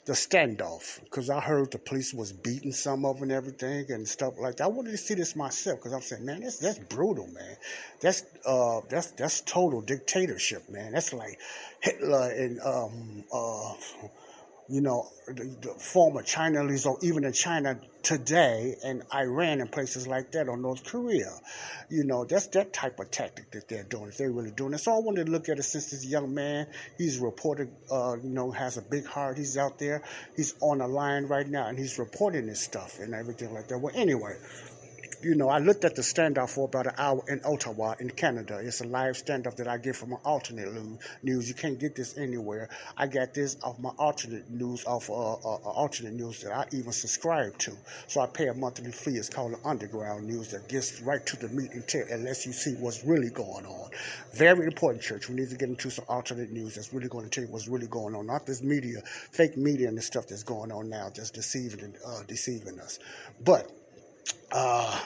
the 0.07 0.13
standoff 0.13 1.03
because 1.03 1.29
I 1.31 1.41
heard 1.41 1.73
the 1.73 1.79
police 1.79 2.15
was 2.15 2.33
beating 2.33 2.71
some 2.71 3.05
of 3.05 3.17
them 3.17 3.25
and 3.25 3.33
everything 3.33 3.91
and 3.91 4.07
stuff 4.09 4.35
like 4.39 4.57
that. 4.57 4.65
I 4.65 4.69
wanted 4.69 4.93
to 4.93 4.97
see 4.97 5.15
this 5.15 5.35
myself 5.35 5.81
because 5.81 5.93
I'm 5.93 6.01
saying, 6.01 6.25
man, 6.25 6.41
that's 6.41 6.59
that's 6.59 6.79
brutal, 6.79 7.27
man. 7.27 7.57
That's 8.01 8.25
uh 8.47 8.83
that's 8.89 9.11
that's 9.13 9.41
total 9.41 9.81
dictatorship, 9.81 10.69
man. 10.71 10.93
That's 10.93 11.13
like 11.13 11.41
Hitler 11.81 12.31
and 12.31 12.61
um 12.61 13.25
uh 13.33 13.73
you 14.69 14.81
know, 14.81 15.09
the, 15.27 15.45
the 15.61 15.69
former 15.79 16.23
China 16.23 16.65
or 16.65 16.99
even 17.03 17.25
in 17.25 17.33
China 17.33 17.79
today, 18.03 18.77
and 18.85 19.03
Iran 19.13 19.61
and 19.61 19.71
places 19.71 20.07
like 20.07 20.33
that, 20.33 20.49
or 20.49 20.57
North 20.57 20.85
Korea. 20.85 21.33
You 21.91 22.05
know, 22.05 22.25
that's 22.25 22.47
that 22.49 22.73
type 22.73 23.01
of 23.01 23.11
tactic 23.11 23.51
that 23.51 23.69
they're 23.69 23.83
doing, 23.85 24.09
if 24.09 24.17
they're 24.17 24.31
really 24.31 24.53
doing 24.53 24.75
it. 24.75 24.79
So 24.79 24.95
I 24.95 24.99
wanted 24.99 25.27
to 25.27 25.33
look 25.33 25.49
at 25.49 25.59
it 25.59 25.65
since 25.65 25.91
this 25.91 26.07
young 26.07 26.33
man, 26.35 26.67
he's 26.99 27.19
reported, 27.19 27.69
uh, 27.91 28.17
you 28.23 28.31
know, 28.31 28.51
has 28.53 28.77
a 28.77 28.83
big 28.83 29.07
heart. 29.07 29.37
He's 29.37 29.57
out 29.57 29.79
there, 29.79 30.03
he's 30.37 30.55
on 30.61 30.79
the 30.79 30.87
line 30.87 31.27
right 31.27 31.49
now, 31.49 31.67
and 31.67 31.79
he's 31.79 31.99
reporting 31.99 32.47
this 32.47 32.61
stuff 32.61 32.99
and 33.01 33.15
everything 33.15 33.53
like 33.53 33.69
that. 33.69 33.79
Well, 33.79 33.95
anyway, 33.97 34.37
you 35.23 35.35
know, 35.35 35.49
I 35.49 35.59
looked 35.59 35.85
at 35.85 35.95
the 35.95 36.03
standoff 36.03 36.51
for 36.51 36.67
about 36.67 36.87
an 36.87 36.95
hour 36.99 37.23
in 37.29 37.41
Ottawa, 37.45 37.95
in 37.99 38.11
Canada. 38.11 38.59
It's 38.63 38.81
a 38.81 38.87
live 38.87 39.17
standoff 39.17 39.57
that 39.57 39.69
I 39.69 39.79
get 39.79 39.97
from 39.97 40.11
my 40.11 40.19
alternate 40.25 40.69
news. 41.23 41.49
You 41.49 41.55
can't 41.55 41.79
get 41.79 41.95
this 41.95 42.17
anywhere. 42.17 42.69
I 42.97 43.07
got 43.07 43.35
this 43.35 43.57
off 43.63 43.79
my 43.79 43.91
alternate 43.99 44.51
news, 44.51 44.85
off 44.85 45.11
uh, 45.11 45.15
uh, 45.15 45.35
uh, 45.35 45.71
alternate 45.71 46.15
news 46.15 46.43
that 46.43 46.53
I 46.53 46.67
even 46.73 46.93
subscribe 46.93 47.57
to. 47.59 47.73
So 48.07 48.21
I 48.21 48.27
pay 48.27 48.49
a 48.49 48.55
monthly 48.55 48.93
fee. 48.93 49.13
It's 49.13 49.29
called 49.29 49.53
the 49.53 49.69
Underground 49.69 50.27
News 50.27 50.51
that 50.51 50.69
gets 50.69 51.01
right 51.03 51.25
to 51.27 51.37
the 51.37 51.49
meat 51.49 51.73
and 51.73 51.87
tell, 51.87 52.05
and 52.11 52.25
lets 52.25 52.47
you 52.47 52.53
see 52.53 52.75
what's 52.75 53.05
really 53.05 53.31
going 53.31 53.67
on. 53.67 53.91
Very 54.35 54.67
important, 54.67 55.03
church. 55.03 55.29
We 55.29 55.37
need 55.37 55.51
to 55.51 55.57
get 55.57 55.69
into 55.69 55.91
some 55.91 56.05
alternate 56.09 56.51
news 56.51 56.75
that's 56.75 56.93
really 56.93 57.09
going 57.09 57.25
to 57.25 57.31
tell 57.31 57.45
you 57.45 57.51
what's 57.51 57.69
really 57.69 57.87
going 57.89 58.15
on. 58.15 58.27
Not 58.27 58.47
this 58.47 58.63
media, 58.63 59.01
fake 59.31 59.57
media, 59.57 59.89
and 59.89 59.97
the 59.97 60.03
stuff 60.03 60.27
that's 60.27 60.43
going 60.43 60.73
on 60.73 60.89
now, 60.89 61.11
just 61.11 61.35
deceiving, 61.35 61.95
uh, 62.07 62.23
deceiving 62.27 62.81
us. 62.81 62.99
But 63.45 63.71
uh, 64.53 65.01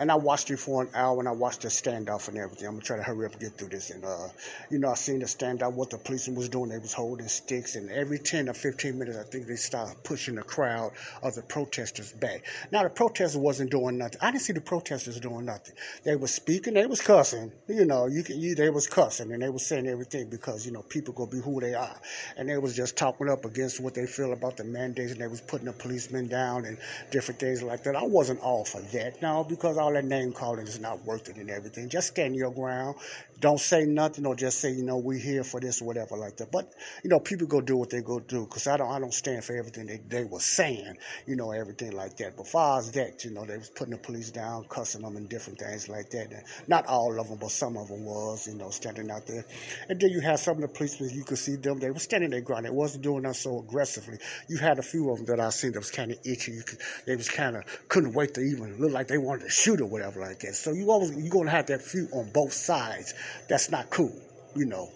and 0.00 0.10
I 0.10 0.14
watched 0.14 0.50
it 0.50 0.56
for 0.56 0.82
an 0.82 0.88
hour 0.94 1.18
and 1.18 1.28
I 1.28 1.32
watched 1.32 1.60
the 1.60 1.68
standoff 1.68 2.28
and 2.28 2.38
everything. 2.38 2.66
I'm 2.66 2.74
gonna 2.74 2.84
try 2.84 2.96
to 2.96 3.02
hurry 3.02 3.26
up 3.26 3.32
and 3.32 3.40
get 3.42 3.58
through 3.58 3.68
this. 3.68 3.90
And 3.90 4.02
uh, 4.02 4.28
you 4.70 4.78
know, 4.78 4.88
I 4.88 4.94
seen 4.94 5.18
the 5.18 5.26
standoff 5.26 5.74
what 5.74 5.90
the 5.90 5.98
policeman 5.98 6.38
was 6.38 6.48
doing. 6.48 6.70
They 6.70 6.78
was 6.78 6.94
holding 6.94 7.28
sticks, 7.28 7.76
and 7.76 7.90
every 7.90 8.18
10 8.18 8.48
or 8.48 8.54
15 8.54 8.98
minutes, 8.98 9.18
I 9.18 9.24
think 9.24 9.46
they 9.46 9.56
started 9.56 10.02
pushing 10.02 10.36
the 10.36 10.42
crowd 10.42 10.92
of 11.22 11.34
the 11.34 11.42
protesters 11.42 12.12
back. 12.12 12.46
Now 12.72 12.82
the 12.82 12.88
protesters 12.88 13.36
wasn't 13.36 13.70
doing 13.70 13.98
nothing. 13.98 14.18
I 14.22 14.30
didn't 14.30 14.42
see 14.42 14.54
the 14.54 14.62
protesters 14.62 15.20
doing 15.20 15.44
nothing. 15.44 15.74
They 16.02 16.16
was 16.16 16.32
speaking, 16.32 16.74
they 16.74 16.86
was 16.86 17.02
cussing. 17.02 17.52
You 17.68 17.84
know, 17.84 18.06
you 18.06 18.22
can 18.22 18.40
you, 18.40 18.54
they 18.54 18.70
was 18.70 18.86
cussing 18.86 19.30
and 19.32 19.42
they 19.42 19.50
was 19.50 19.66
saying 19.66 19.86
everything 19.86 20.30
because 20.30 20.64
you 20.64 20.72
know 20.72 20.82
people 20.82 21.12
gonna 21.12 21.30
be 21.30 21.40
who 21.40 21.60
they 21.60 21.74
are, 21.74 22.00
and 22.38 22.48
they 22.48 22.56
was 22.56 22.74
just 22.74 22.96
talking 22.96 23.28
up 23.28 23.44
against 23.44 23.80
what 23.80 23.92
they 23.92 24.06
feel 24.06 24.32
about 24.32 24.56
the 24.56 24.64
mandates, 24.64 25.12
and 25.12 25.20
they 25.20 25.28
was 25.28 25.42
putting 25.42 25.66
the 25.66 25.74
policemen 25.74 26.26
down 26.26 26.64
and 26.64 26.78
different 27.10 27.38
things 27.38 27.62
like 27.62 27.82
that. 27.82 27.96
I 27.96 28.02
wasn't 28.02 28.40
all 28.40 28.64
for 28.64 28.80
that, 28.80 29.20
no, 29.20 29.44
because 29.44 29.76
all 29.76 29.89
all 29.90 29.94
that 29.94 30.04
name 30.04 30.32
calling 30.32 30.66
is 30.66 30.78
not 30.78 31.04
worth 31.04 31.28
it 31.28 31.36
and 31.36 31.50
everything. 31.50 31.88
Just 31.88 32.08
stand 32.08 32.36
your 32.36 32.52
ground. 32.52 32.96
Don't 33.40 33.58
say 33.58 33.84
nothing 33.84 34.26
or 34.26 34.34
just 34.36 34.60
say, 34.60 34.70
you 34.70 34.84
know, 34.84 34.98
we're 34.98 35.18
here 35.18 35.42
for 35.42 35.60
this 35.60 35.80
or 35.80 35.86
whatever 35.86 36.16
like 36.16 36.36
that. 36.36 36.52
But, 36.52 36.72
you 37.02 37.10
know, 37.10 37.18
people 37.18 37.46
go 37.46 37.60
do 37.60 37.76
what 37.76 37.90
they 37.90 38.02
go 38.02 38.20
do 38.20 38.44
because 38.44 38.66
I 38.66 38.76
don't, 38.76 38.90
I 38.90 38.98
don't 38.98 39.14
stand 39.14 39.42
for 39.44 39.56
everything 39.56 39.86
they, 39.86 40.00
they 40.08 40.24
were 40.24 40.40
saying, 40.40 40.96
you 41.26 41.36
know, 41.36 41.50
everything 41.50 41.92
like 41.92 42.16
that. 42.18 42.36
But 42.36 42.46
far 42.46 42.78
as 42.78 42.92
that, 42.92 43.24
you 43.24 43.30
know, 43.30 43.44
they 43.44 43.56
was 43.56 43.70
putting 43.70 43.92
the 43.92 43.98
police 43.98 44.30
down, 44.30 44.64
cussing 44.68 45.02
them 45.02 45.16
and 45.16 45.28
different 45.28 45.58
things 45.58 45.88
like 45.88 46.10
that. 46.10 46.32
And 46.32 46.42
not 46.68 46.86
all 46.86 47.18
of 47.18 47.28
them, 47.28 47.38
but 47.40 47.50
some 47.50 47.76
of 47.76 47.88
them 47.88 48.04
was, 48.04 48.46
you 48.46 48.54
know, 48.54 48.70
standing 48.70 49.10
out 49.10 49.26
there. 49.26 49.44
And 49.88 49.98
then 49.98 50.10
you 50.10 50.20
had 50.20 50.38
some 50.38 50.56
of 50.56 50.60
the 50.62 50.68
policemen, 50.68 51.10
you 51.10 51.24
could 51.24 51.38
see 51.38 51.56
them, 51.56 51.78
they 51.78 51.90
were 51.90 51.98
standing 51.98 52.30
their 52.30 52.42
ground. 52.42 52.66
They 52.66 52.70
wasn't 52.70 53.04
doing 53.04 53.22
that 53.22 53.36
so 53.36 53.60
aggressively. 53.60 54.18
You 54.48 54.58
had 54.58 54.78
a 54.78 54.82
few 54.82 55.10
of 55.10 55.16
them 55.16 55.26
that 55.26 55.40
I 55.40 55.48
seen 55.50 55.72
that 55.72 55.78
was 55.78 55.90
kind 55.90 56.10
of 56.12 56.18
itchy. 56.24 56.60
Could, 56.60 56.78
they 57.06 57.16
was 57.16 57.28
kind 57.30 57.56
of, 57.56 57.64
couldn't 57.88 58.12
wait 58.12 58.34
to 58.34 58.42
even 58.42 58.78
look 58.78 58.92
like 58.92 59.08
they 59.08 59.18
wanted 59.18 59.44
to 59.44 59.50
shoot 59.50 59.80
or 59.80 59.86
whatever 59.86 60.20
like 60.20 60.40
that. 60.40 60.54
So 60.54 60.72
you 60.72 60.90
always, 60.90 61.16
you're 61.16 61.30
going 61.30 61.46
to 61.46 61.52
have 61.52 61.66
that 61.66 61.80
few 61.80 62.06
on 62.12 62.30
both 62.32 62.52
sides. 62.52 63.14
That's 63.48 63.70
not 63.70 63.90
cool, 63.90 64.14
you 64.54 64.66
know. 64.66 64.90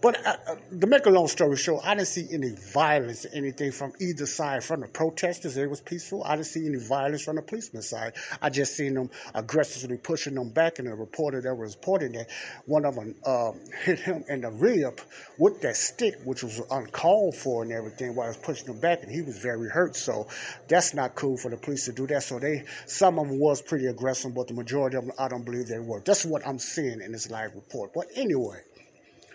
But 0.00 0.26
uh, 0.26 0.36
uh, 0.48 0.56
to 0.80 0.86
make 0.88 1.06
a 1.06 1.10
long 1.10 1.28
story 1.28 1.56
short, 1.56 1.84
I 1.84 1.94
didn't 1.94 2.08
see 2.08 2.26
any 2.32 2.50
violence, 2.72 3.24
or 3.24 3.28
anything 3.32 3.70
from 3.70 3.92
either 4.00 4.26
side. 4.26 4.64
From 4.64 4.80
the 4.80 4.88
protesters, 4.88 5.56
it 5.56 5.70
was 5.70 5.80
peaceful. 5.80 6.24
I 6.24 6.34
didn't 6.34 6.48
see 6.48 6.66
any 6.66 6.78
violence 6.78 7.22
from 7.22 7.36
the 7.36 7.42
policeman's 7.42 7.88
side. 7.88 8.14
I 8.40 8.50
just 8.50 8.76
seen 8.76 8.94
them 8.94 9.10
aggressively 9.34 9.98
pushing 9.98 10.34
them 10.34 10.50
back, 10.50 10.80
and 10.80 10.88
the 10.88 10.94
reporter 10.94 11.40
that 11.40 11.54
was 11.54 11.76
reporting 11.76 12.12
that 12.12 12.28
one 12.66 12.84
of 12.84 12.96
them 12.96 13.14
uh, 13.24 13.52
hit 13.84 14.00
him 14.00 14.24
in 14.28 14.40
the 14.40 14.50
rib 14.50 15.00
with 15.38 15.60
that 15.62 15.76
stick, 15.76 16.16
which 16.24 16.42
was 16.42 16.60
uncalled 16.70 17.36
for 17.36 17.62
and 17.62 17.70
everything, 17.70 18.16
while 18.16 18.26
I 18.26 18.28
was 18.30 18.38
pushing 18.38 18.66
him 18.66 18.80
back, 18.80 19.04
and 19.04 19.12
he 19.12 19.22
was 19.22 19.38
very 19.38 19.68
hurt. 19.68 19.94
So 19.94 20.26
that's 20.66 20.94
not 20.94 21.14
cool 21.14 21.36
for 21.36 21.50
the 21.50 21.56
police 21.56 21.84
to 21.84 21.92
do 21.92 22.08
that. 22.08 22.24
So 22.24 22.40
they, 22.40 22.64
some 22.86 23.20
of 23.20 23.28
them 23.28 23.38
was 23.38 23.62
pretty 23.62 23.86
aggressive, 23.86 24.34
but 24.34 24.48
the 24.48 24.54
majority 24.54 24.96
of 24.96 25.06
them, 25.06 25.14
I 25.18 25.28
don't 25.28 25.44
believe 25.44 25.68
they 25.68 25.78
were. 25.78 26.00
That's 26.00 26.24
what 26.24 26.44
I'm 26.46 26.58
seeing 26.58 27.00
in 27.00 27.12
this 27.12 27.30
live 27.30 27.54
report. 27.54 27.92
But 27.94 28.06
anyway 28.16 28.58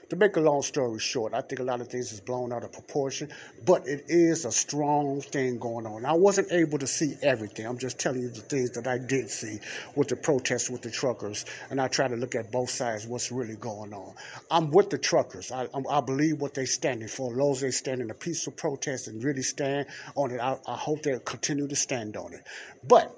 to 0.09 0.15
make 0.15 0.37
a 0.37 0.39
long 0.39 0.61
story 0.61 0.99
short, 0.99 1.33
I 1.33 1.41
think 1.41 1.59
a 1.59 1.63
lot 1.63 1.81
of 1.81 1.89
things 1.89 2.11
is 2.11 2.21
blown 2.21 2.53
out 2.53 2.63
of 2.63 2.71
proportion, 2.71 3.29
but 3.65 3.87
it 3.87 4.05
is 4.07 4.45
a 4.45 4.51
strong 4.51 5.21
thing 5.21 5.59
going 5.59 5.85
on. 5.85 6.05
I 6.05 6.13
wasn't 6.13 6.51
able 6.51 6.79
to 6.79 6.87
see 6.87 7.15
everything. 7.21 7.65
I'm 7.65 7.77
just 7.77 7.99
telling 7.99 8.21
you 8.21 8.29
the 8.29 8.41
things 8.41 8.71
that 8.71 8.87
I 8.87 8.97
did 8.97 9.29
see 9.29 9.59
with 9.95 10.07
the 10.07 10.15
protests 10.15 10.69
with 10.69 10.81
the 10.81 10.91
truckers, 10.91 11.45
and 11.69 11.81
I 11.81 11.87
try 11.87 12.07
to 12.07 12.15
look 12.15 12.35
at 12.35 12.51
both 12.51 12.69
sides, 12.69 13.05
what's 13.05 13.31
really 13.31 13.55
going 13.55 13.93
on. 13.93 14.13
I'm 14.49 14.71
with 14.71 14.89
the 14.89 14.97
truckers. 14.97 15.51
I, 15.51 15.67
I 15.89 16.01
believe 16.01 16.39
what 16.39 16.53
they're 16.53 16.65
standing 16.65 17.07
for. 17.09 17.35
Those 17.35 17.61
they 17.61 17.71
stand 17.71 18.01
in 18.01 18.09
a 18.09 18.15
peaceful 18.15 18.53
protest 18.53 19.07
and 19.07 19.23
really 19.23 19.43
stand 19.43 19.87
on 20.15 20.31
it. 20.31 20.39
I, 20.39 20.57
I 20.67 20.75
hope 20.75 21.03
they'll 21.03 21.19
continue 21.19 21.67
to 21.67 21.75
stand 21.75 22.15
on 22.15 22.33
it. 22.33 22.43
But 22.87 23.13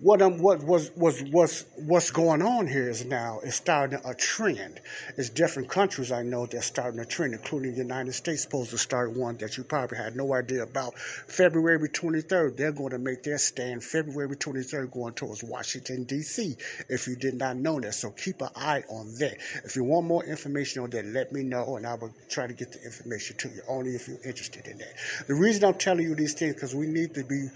what 0.00 0.22
um 0.22 0.38
what 0.38 0.62
was 0.62 0.92
was 0.94 1.22
was 1.24 1.64
what's 1.76 2.12
going 2.12 2.40
on 2.40 2.68
here 2.68 2.88
is 2.88 3.04
now 3.04 3.40
is 3.40 3.56
starting 3.56 3.98
a 4.04 4.14
trend. 4.14 4.80
It's 5.16 5.28
different 5.28 5.68
countries 5.68 6.12
I 6.12 6.22
know 6.22 6.46
that's 6.46 6.66
starting 6.66 7.00
a 7.00 7.04
trend, 7.04 7.34
including 7.34 7.72
the 7.72 7.78
United 7.78 8.12
States 8.12 8.42
supposed 8.42 8.70
to 8.70 8.78
start 8.78 9.16
one 9.16 9.36
that 9.38 9.56
you 9.56 9.64
probably 9.64 9.98
had 9.98 10.14
no 10.14 10.32
idea 10.34 10.62
about. 10.62 10.96
February 10.96 11.88
23rd, 11.88 12.56
they're 12.56 12.70
going 12.70 12.90
to 12.90 12.98
make 12.98 13.24
their 13.24 13.38
stand 13.38 13.82
February 13.82 14.36
23rd 14.36 14.92
going 14.92 15.14
towards 15.14 15.42
Washington 15.42 16.04
D.C. 16.04 16.56
If 16.88 17.08
you 17.08 17.16
did 17.16 17.34
not 17.34 17.56
know 17.56 17.80
that, 17.80 17.94
so 17.94 18.10
keep 18.10 18.40
an 18.40 18.50
eye 18.54 18.84
on 18.88 19.12
that. 19.18 19.38
If 19.64 19.74
you 19.74 19.82
want 19.82 20.06
more 20.06 20.24
information 20.24 20.84
on 20.84 20.90
that, 20.90 21.06
let 21.06 21.32
me 21.32 21.42
know, 21.42 21.76
and 21.76 21.84
I 21.84 21.94
will 21.94 22.14
try 22.28 22.46
to 22.46 22.54
get 22.54 22.70
the 22.70 22.84
information 22.84 23.36
to 23.38 23.48
you. 23.48 23.62
Only 23.66 23.96
if 23.96 24.06
you're 24.06 24.22
interested 24.24 24.68
in 24.68 24.78
that. 24.78 24.94
The 25.26 25.34
reason 25.34 25.64
I'm 25.64 25.74
telling 25.74 26.04
you 26.04 26.14
these 26.14 26.34
things 26.34 26.54
because 26.54 26.74
we 26.74 26.86
need 26.86 27.14
to 27.14 27.24
be 27.24 27.48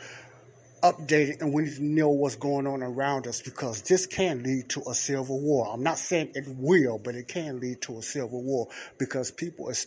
updated 0.83 1.41
and 1.41 1.53
we 1.53 1.63
need 1.63 1.77
to 1.77 1.85
know 1.85 2.09
what's 2.09 2.37
going 2.37 2.67
on 2.67 2.83
around 2.83 3.27
us 3.27 3.41
because 3.41 3.83
this 3.83 4.07
can 4.07 4.43
lead 4.43 4.69
to 4.71 4.83
a 4.89 4.95
civil 4.95 5.41
war. 5.41 5.71
I'm 5.73 5.83
not 5.83 5.99
saying 5.99 6.33
it 6.35 6.45
will, 6.49 6.99
but 6.99 7.15
it 7.15 7.29
can 7.29 7.61
lead 7.61 7.81
to 7.83 7.99
a 7.99 8.03
civil 8.03 8.43
war 8.43 8.69
because 8.99 9.31
people 9.31 9.69
is, 9.69 9.87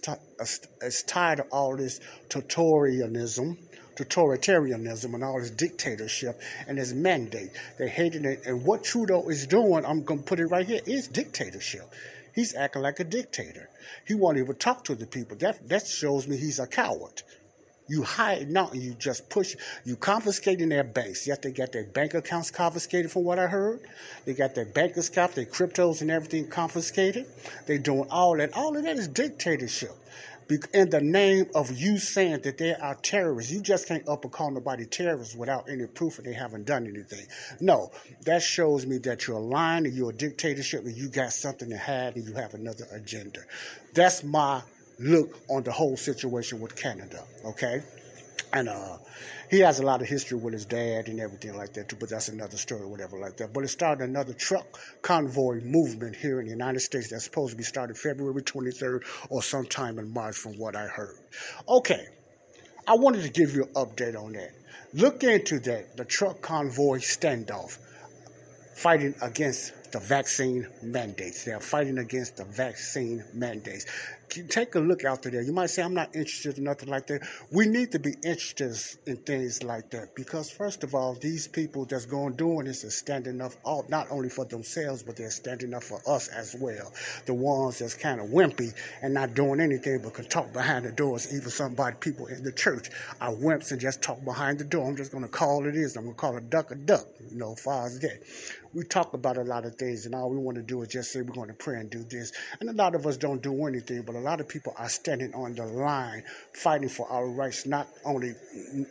tired 1.06 1.42
of 1.42 1.48
all 1.52 1.76
this 1.76 2.00
totalitarianism, 2.30 3.58
totalitarianism 3.96 5.14
and 5.14 5.24
all 5.24 5.40
this 5.40 5.52
dictatorship 5.52 6.40
and 6.68 6.78
this 6.78 6.94
mandate. 6.94 7.52
They're 7.78 7.88
hating 7.88 8.26
it. 8.26 8.46
And 8.46 8.64
what 8.64 8.84
Trudeau 8.84 9.28
is 9.30 9.48
doing, 9.48 9.86
I'm 9.86 10.04
going 10.04 10.22
to 10.22 10.26
put 10.26 10.40
it 10.40 10.48
right 10.48 10.66
here, 10.66 10.82
is 10.86 11.08
dictatorship. 11.08 11.92
He's 12.34 12.56
acting 12.56 12.82
like 12.82 13.00
a 13.00 13.06
dictator. 13.06 13.70
He 14.06 14.14
won't 14.14 14.38
even 14.38 14.56
talk 14.56 14.86
to 14.86 14.96
the 14.96 15.08
people. 15.08 15.38
That, 15.38 15.68
that 15.70 15.88
shows 15.88 16.28
me 16.28 16.38
he's 16.38 16.60
a 16.60 16.68
coward. 16.68 17.22
You 17.88 18.02
hide 18.02 18.50
now, 18.50 18.72
you 18.74 18.96
just 18.96 19.30
push, 19.30 19.56
you 19.84 19.96
confiscating 19.96 20.70
their 20.70 20.84
banks. 20.84 21.28
Yet 21.28 21.44
they 21.44 21.52
got 21.52 21.72
their 21.72 21.84
bank 21.86 22.16
accounts 22.16 22.50
confiscated 22.50 23.12
from 23.12 23.24
what 23.24 23.38
I 23.38 23.46
heard. 23.46 23.82
They 24.26 24.34
got 24.34 24.56
their 24.56 24.66
bank 24.66 24.98
accounts, 24.98 25.36
their 25.36 25.46
cryptos 25.46 26.02
and 26.02 26.10
everything 26.10 26.48
confiscated. 26.48 27.28
They 27.68 27.78
doing 27.78 28.08
all 28.10 28.36
that. 28.38 28.56
All 28.56 28.76
of 28.76 28.84
that 28.84 28.98
is 28.98 29.08
dictatorship. 29.08 29.92
In 30.74 30.92
the 30.92 31.02
name 31.02 31.48
of 31.56 31.72
you 31.72 31.98
saying 31.98 32.42
that 32.44 32.60
they 32.60 32.76
are 32.76 32.94
terrorists, 32.94 33.52
you 33.52 33.62
just 33.62 33.88
can't 33.88 34.08
up 34.08 34.24
and 34.24 34.32
call 34.32 34.52
nobody 34.52 34.86
terrorists 34.86 35.36
without 35.36 35.68
any 35.68 35.88
proof 35.88 36.18
that 36.18 36.26
they 36.26 36.34
haven't 36.34 36.68
done 36.68 36.86
anything. 36.86 37.26
No, 37.60 37.92
that 38.26 38.44
shows 38.44 38.86
me 38.86 39.00
that 39.00 39.26
you're 39.26 39.40
lying 39.40 39.88
and 39.88 39.96
you're 39.96 40.12
a 40.12 40.14
dictatorship 40.14 40.86
and 40.86 40.96
you 40.96 41.10
got 41.10 41.34
something 41.34 41.70
to 41.70 41.78
hide 41.80 42.16
and 42.16 42.28
you 42.28 42.36
have 42.36 42.54
another 42.54 42.86
agenda. 42.92 43.40
That's 43.96 44.24
my 44.24 44.62
look 45.00 45.38
on 45.50 45.64
the 45.64 45.72
whole 45.72 45.98
situation 45.98 46.60
with 46.60 46.76
Canada, 46.76 47.24
okay? 47.46 47.84
And 48.54 48.70
uh, 48.70 48.98
he 49.50 49.60
has 49.60 49.80
a 49.80 49.84
lot 49.84 50.02
of 50.02 50.08
history 50.08 50.38
with 50.38 50.54
his 50.54 50.66
dad 50.66 51.08
and 51.08 51.20
everything 51.20 51.56
like 51.56 51.74
that 51.74 51.90
too, 51.90 51.98
but 52.00 52.10
that's 52.10 52.30
another 52.30 52.58
story, 52.58 52.86
whatever 52.86 53.20
like 53.20 53.38
that. 53.38 53.54
But 53.54 53.64
it 53.64 53.68
started 53.68 54.08
another 54.08 54.34
truck 54.34 54.66
convoy 55.02 55.62
movement 55.62 56.16
here 56.16 56.40
in 56.40 56.46
the 56.46 56.52
United 56.52 56.80
States 56.80 57.10
that's 57.10 57.26
supposed 57.26 57.52
to 57.52 57.58
be 57.58 57.64
started 57.64 57.98
February 57.98 58.42
23rd 58.42 59.04
or 59.30 59.44
sometime 59.44 60.00
in 60.00 60.12
March, 60.12 60.36
from 60.36 60.54
what 60.54 60.76
I 60.76 60.88
heard. 60.88 61.18
Okay, 61.68 62.06
I 62.88 62.96
wanted 62.96 63.24
to 63.24 63.30
give 63.30 63.56
you 63.56 63.64
an 63.64 63.74
update 63.74 64.16
on 64.16 64.34
that. 64.34 64.52
Look 64.94 65.24
into 65.24 65.60
that, 65.60 65.98
the 65.98 66.06
truck 66.06 66.42
convoy 66.42 67.00
standoff, 67.00 67.78
fighting 68.76 69.16
against 69.22 69.92
the 69.92 70.00
vaccine 70.00 70.68
mandates. 70.82 71.46
They 71.46 71.54
are 71.54 71.60
fighting 71.60 71.98
against 71.98 72.38
the 72.38 72.46
vaccine 72.46 73.24
mandates. 73.34 73.86
Take 74.44 74.76
a 74.76 74.80
look 74.80 75.06
out 75.06 75.24
there. 75.24 75.42
You 75.42 75.54
might 75.54 75.70
say, 75.70 75.82
I'm 75.82 75.94
not 75.94 76.16
interested 76.16 76.58
in 76.58 76.66
nothing 76.66 76.90
like 76.90 77.08
that. 77.08 77.22
We 77.52 77.68
need 77.68 77.94
to 77.94 78.00
be 78.00 78.16
interested 78.24 78.76
in 79.06 79.18
things 79.18 79.64
like 79.64 79.90
that 79.92 80.16
because, 80.16 80.52
first 80.52 80.84
of 80.84 80.94
all, 80.94 81.16
these 81.16 81.48
people 81.48 81.86
that's 81.86 82.06
going 82.06 82.34
doing 82.34 82.66
this 82.66 82.84
are 82.84 82.90
standing 82.90 83.42
up 83.42 83.54
all, 83.64 83.86
not 83.90 84.08
only 84.12 84.30
for 84.30 84.46
themselves, 84.46 85.04
but 85.04 85.16
they're 85.16 85.32
standing 85.32 85.74
up 85.74 85.84
for 85.84 86.02
us 86.08 86.28
as 86.28 86.56
well. 86.60 86.94
The 87.26 87.34
ones 87.34 87.80
that's 87.80 87.96
kind 87.96 88.20
of 88.20 88.28
wimpy 88.28 88.74
and 89.02 89.14
not 89.14 89.34
doing 89.34 89.60
anything 89.60 90.02
but 90.04 90.14
can 90.14 90.26
talk 90.26 90.52
behind 90.54 90.86
the 90.86 90.92
doors. 90.92 91.34
Even 91.34 91.50
somebody, 91.50 91.96
people 92.00 92.28
in 92.28 92.44
the 92.44 92.52
church 92.52 92.90
are 93.22 93.32
wimps 93.32 93.72
and 93.72 93.82
just 93.82 94.02
talk 94.02 94.24
behind 94.24 94.60
the 94.60 94.66
door. 94.66 94.88
I'm 94.88 94.98
just 94.98 95.12
going 95.12 95.24
to 95.24 95.30
call 95.30 95.66
it 95.66 95.76
is. 95.76 95.96
I'm 95.96 96.04
going 96.04 96.16
to 96.16 96.20
call 96.20 96.38
a 96.38 96.42
duck 96.42 96.72
a 96.72 96.76
duck, 96.76 97.06
you 97.32 97.38
know, 97.38 97.56
far 97.56 97.88
as 97.88 98.00
that. 98.00 98.22
We 98.74 98.84
talk 98.84 99.14
about 99.14 99.38
a 99.38 99.44
lot 99.44 99.64
of 99.64 99.76
things 99.76 99.86
things, 99.86 100.06
and 100.06 100.16
all 100.16 100.30
we 100.30 100.38
want 100.38 100.56
to 100.58 100.64
do 100.64 100.82
is 100.82 100.90
just 100.90 101.12
say 101.12 101.22
we're 101.22 101.34
going 101.34 101.48
to 101.48 101.54
pray 101.54 101.80
and 101.80 101.90
do 101.90 102.04
this. 102.04 102.32
And 102.60 102.70
a 102.70 102.74
lot 102.74 102.96
of 102.96 103.06
us 103.06 103.18
don't 103.18 103.42
do 103.42 103.66
anything, 103.68 104.02
but 104.02 104.16
a 104.16 104.20
lot 104.26 104.42
of 104.42 104.48
people 104.48 104.74
are 104.78 104.90
standing 104.90 105.34
on 105.36 105.54
the 105.54 105.66
line 105.66 106.24
fighting 106.54 106.90
for 106.90 107.08
our 107.10 107.28
rights, 107.28 107.66
not 107.66 107.88
only 108.04 108.34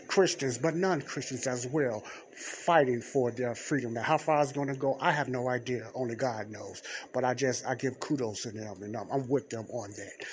Christians, 0.07 0.59
but 0.59 0.77
non 0.77 1.03
Christians 1.03 1.47
as 1.47 1.67
well, 1.67 2.05
fighting 2.33 3.01
for 3.01 3.31
their 3.31 3.55
freedom. 3.55 3.95
Now, 3.95 4.03
how 4.03 4.19
far 4.19 4.43
it's 4.43 4.53
going 4.53 4.69
to 4.69 4.75
go, 4.75 4.97
I 5.01 5.11
have 5.13 5.29
no 5.29 5.49
idea. 5.49 5.89
Only 5.95 6.15
God 6.15 6.51
knows. 6.51 6.83
But 7.13 7.25
I 7.25 7.35
just, 7.35 7.67
I 7.67 7.75
give 7.75 7.99
kudos 8.01 8.43
to 8.43 8.53
them, 8.53 8.83
and 8.83 8.97
I'm 8.97 9.29
with 9.29 9.51
them 9.51 9.67
on 9.73 9.91
that. 9.91 10.27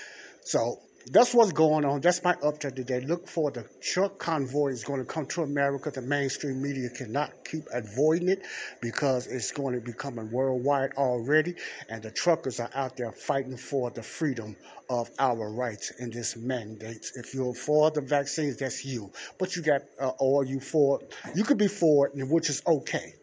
So, 0.43 0.79
that's 1.07 1.33
what's 1.33 1.51
going 1.51 1.85
on. 1.85 2.01
That's 2.01 2.23
my 2.23 2.33
update 2.35 2.75
today. 2.75 3.01
Look 3.01 3.27
for 3.27 3.51
the 3.51 3.65
truck 3.81 4.19
convoy 4.19 4.69
is 4.69 4.83
going 4.83 4.99
to 4.99 5.05
come 5.05 5.25
to 5.27 5.41
America. 5.43 5.91
The 5.91 6.01
mainstream 6.01 6.61
media 6.61 6.89
cannot 6.89 7.31
keep 7.45 7.63
avoiding 7.73 8.29
it 8.29 8.45
because 8.81 9.27
it's 9.27 9.51
going 9.51 9.75
to 9.75 9.81
become 9.81 10.31
worldwide 10.31 10.93
already. 10.97 11.55
And 11.89 12.03
the 12.03 12.11
truckers 12.11 12.59
are 12.59 12.69
out 12.73 12.97
there 12.97 13.11
fighting 13.11 13.57
for 13.57 13.89
the 13.89 14.03
freedom 14.03 14.55
of 14.89 15.09
our 15.17 15.51
rights 15.51 15.91
in 15.99 16.11
this 16.11 16.35
mandate. 16.35 17.11
If 17.15 17.33
you're 17.33 17.53
for 17.53 17.91
the 17.91 18.01
vaccines, 18.01 18.57
that's 18.57 18.85
you. 18.85 19.11
But 19.39 19.55
you 19.55 19.61
got, 19.61 19.81
uh, 19.99 20.11
or 20.19 20.45
you 20.45 20.59
for, 20.59 20.99
you 21.35 21.43
could 21.43 21.57
be 21.57 21.67
for 21.67 22.07
it, 22.07 22.27
which 22.27 22.49
is 22.49 22.61
okay. 22.67 23.13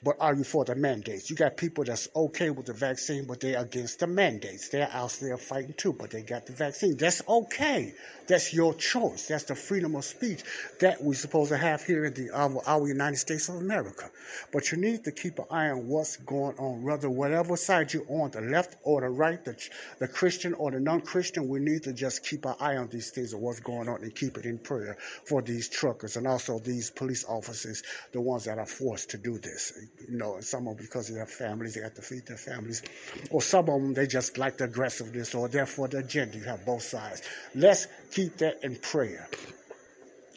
But 0.00 0.16
are 0.20 0.32
you 0.32 0.44
for 0.44 0.64
the 0.64 0.76
mandates? 0.76 1.28
You 1.28 1.34
got 1.34 1.56
people 1.56 1.82
that's 1.82 2.08
okay 2.14 2.50
with 2.50 2.66
the 2.66 2.72
vaccine, 2.72 3.24
but 3.24 3.40
they're 3.40 3.60
against 3.60 3.98
the 3.98 4.06
mandates. 4.06 4.68
They're 4.68 4.88
out 4.92 5.18
there 5.20 5.36
fighting 5.36 5.74
too, 5.76 5.92
but 5.92 6.10
they 6.10 6.22
got 6.22 6.46
the 6.46 6.52
vaccine. 6.52 6.96
That's 6.96 7.20
okay. 7.28 7.94
That's 8.28 8.54
your 8.54 8.74
choice. 8.74 9.26
That's 9.26 9.44
the 9.44 9.56
freedom 9.56 9.96
of 9.96 10.04
speech 10.04 10.44
that 10.78 11.02
we're 11.02 11.14
supposed 11.14 11.50
to 11.50 11.56
have 11.56 11.82
here 11.82 12.04
in 12.04 12.14
the 12.14 12.30
our, 12.30 12.62
our 12.64 12.86
United 12.86 13.16
States 13.16 13.48
of 13.48 13.56
America. 13.56 14.08
But 14.52 14.70
you 14.70 14.78
need 14.78 15.02
to 15.02 15.10
keep 15.10 15.40
an 15.40 15.46
eye 15.50 15.70
on 15.70 15.88
what's 15.88 16.16
going 16.18 16.56
on, 16.58 16.84
whether 16.84 17.10
whatever 17.10 17.56
side 17.56 17.92
you're 17.92 18.06
on, 18.08 18.30
the 18.30 18.42
left 18.42 18.76
or 18.84 19.00
the 19.00 19.08
right, 19.08 19.44
the, 19.44 19.56
the 19.98 20.06
Christian 20.06 20.54
or 20.54 20.70
the 20.70 20.78
non-Christian. 20.78 21.48
We 21.48 21.58
need 21.58 21.82
to 21.84 21.92
just 21.92 22.24
keep 22.24 22.44
an 22.44 22.54
eye 22.60 22.76
on 22.76 22.86
these 22.88 23.10
things 23.10 23.32
of 23.32 23.40
what's 23.40 23.60
going 23.60 23.88
on 23.88 24.02
and 24.02 24.14
keep 24.14 24.38
it 24.38 24.44
in 24.44 24.58
prayer 24.58 24.96
for 25.24 25.42
these 25.42 25.68
truckers 25.68 26.16
and 26.16 26.28
also 26.28 26.60
these 26.60 26.90
police 26.90 27.24
officers, 27.24 27.82
the 28.12 28.20
ones 28.20 28.44
that 28.44 28.58
are 28.58 28.66
forced 28.66 29.10
to 29.10 29.18
do 29.18 29.38
this 29.38 29.87
You 30.08 30.16
know, 30.18 30.40
some 30.40 30.66
of 30.66 30.76
them 30.76 30.84
because 30.86 31.08
of 31.08 31.16
their 31.16 31.26
families, 31.26 31.74
they 31.74 31.80
have 31.82 31.94
to 31.94 32.02
feed 32.02 32.26
their 32.26 32.36
families. 32.36 32.82
Or 33.30 33.42
some 33.42 33.68
of 33.68 33.80
them, 33.80 33.94
they 33.94 34.06
just 34.06 34.38
like 34.38 34.58
the 34.58 34.64
aggressiveness 34.64 35.34
or 35.34 35.48
therefore 35.48 35.88
the 35.88 35.98
agenda. 35.98 36.38
You 36.38 36.44
have 36.44 36.64
both 36.64 36.82
sides. 36.82 37.22
Let's 37.54 37.86
keep 38.10 38.36
that 38.38 38.62
in 38.62 38.76
prayer. 38.76 39.28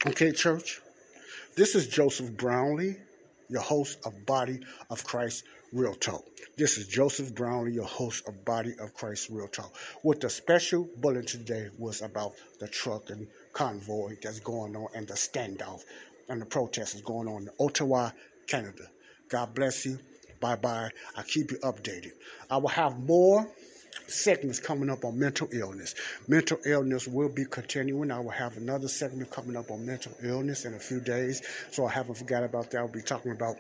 Okay, 0.06 0.32
church? 0.32 0.82
This 1.56 1.76
is 1.76 1.88
Joseph 1.88 2.36
Brownlee, 2.38 2.96
your 3.50 3.62
host 3.62 4.00
of 4.06 4.26
Body 4.26 4.60
of 4.90 5.04
Christ 5.04 5.44
Real 5.74 5.94
Talk. 5.94 6.26
This 6.58 6.78
is 6.78 6.88
Joseph 6.88 7.34
Brownlee, 7.36 7.74
your 7.74 7.86
host 7.86 8.28
of 8.28 8.44
Body 8.44 8.74
of 8.80 8.94
Christ 8.94 9.30
Real 9.30 9.48
Talk. 9.48 9.76
What 10.02 10.22
the 10.22 10.30
special 10.30 10.90
bulletin 10.98 11.26
today 11.26 11.70
was 11.78 12.02
about 12.02 12.34
the 12.60 12.68
truck 12.68 13.10
and 13.10 13.28
convoy 13.54 14.16
that's 14.22 14.40
going 14.40 14.76
on 14.76 14.88
and 14.96 15.08
the 15.08 15.14
standoff 15.14 15.84
and 16.30 16.42
the 16.42 16.46
protest 16.46 16.96
is 16.96 17.02
going 17.02 17.28
on 17.28 17.44
in 17.44 17.50
Ottawa, 17.60 18.12
Canada. 18.48 18.90
God 19.32 19.56
bless 19.56 19.86
you. 19.86 19.98
Bye 20.42 20.58
bye. 20.58 20.90
I'll 21.16 21.24
keep 21.24 21.52
you 21.52 21.58
updated. 21.60 22.12
I 22.50 22.58
will 22.58 22.68
have 22.68 23.00
more 23.00 23.50
segments 24.08 24.60
coming 24.60 24.90
up 24.90 25.06
on 25.06 25.18
mental 25.18 25.48
illness. 25.54 25.96
Mental 26.28 26.60
illness 26.66 27.08
will 27.08 27.30
be 27.30 27.46
continuing. 27.46 28.12
I 28.12 28.20
will 28.20 28.32
have 28.32 28.58
another 28.58 28.90
segment 28.90 29.32
coming 29.32 29.56
up 29.56 29.72
on 29.72 29.86
mental 29.86 30.12
illness 30.22 30.66
in 30.66 30.74
a 30.74 30.80
few 30.80 31.00
days. 31.00 31.42
So 31.72 31.86
I 31.86 31.92
haven't 31.92 32.16
forgot 32.16 32.44
about 32.44 32.72
that. 32.72 32.80
I'll 32.80 32.90
be 32.90 33.02
talking 33.02 33.32
about 33.32 33.56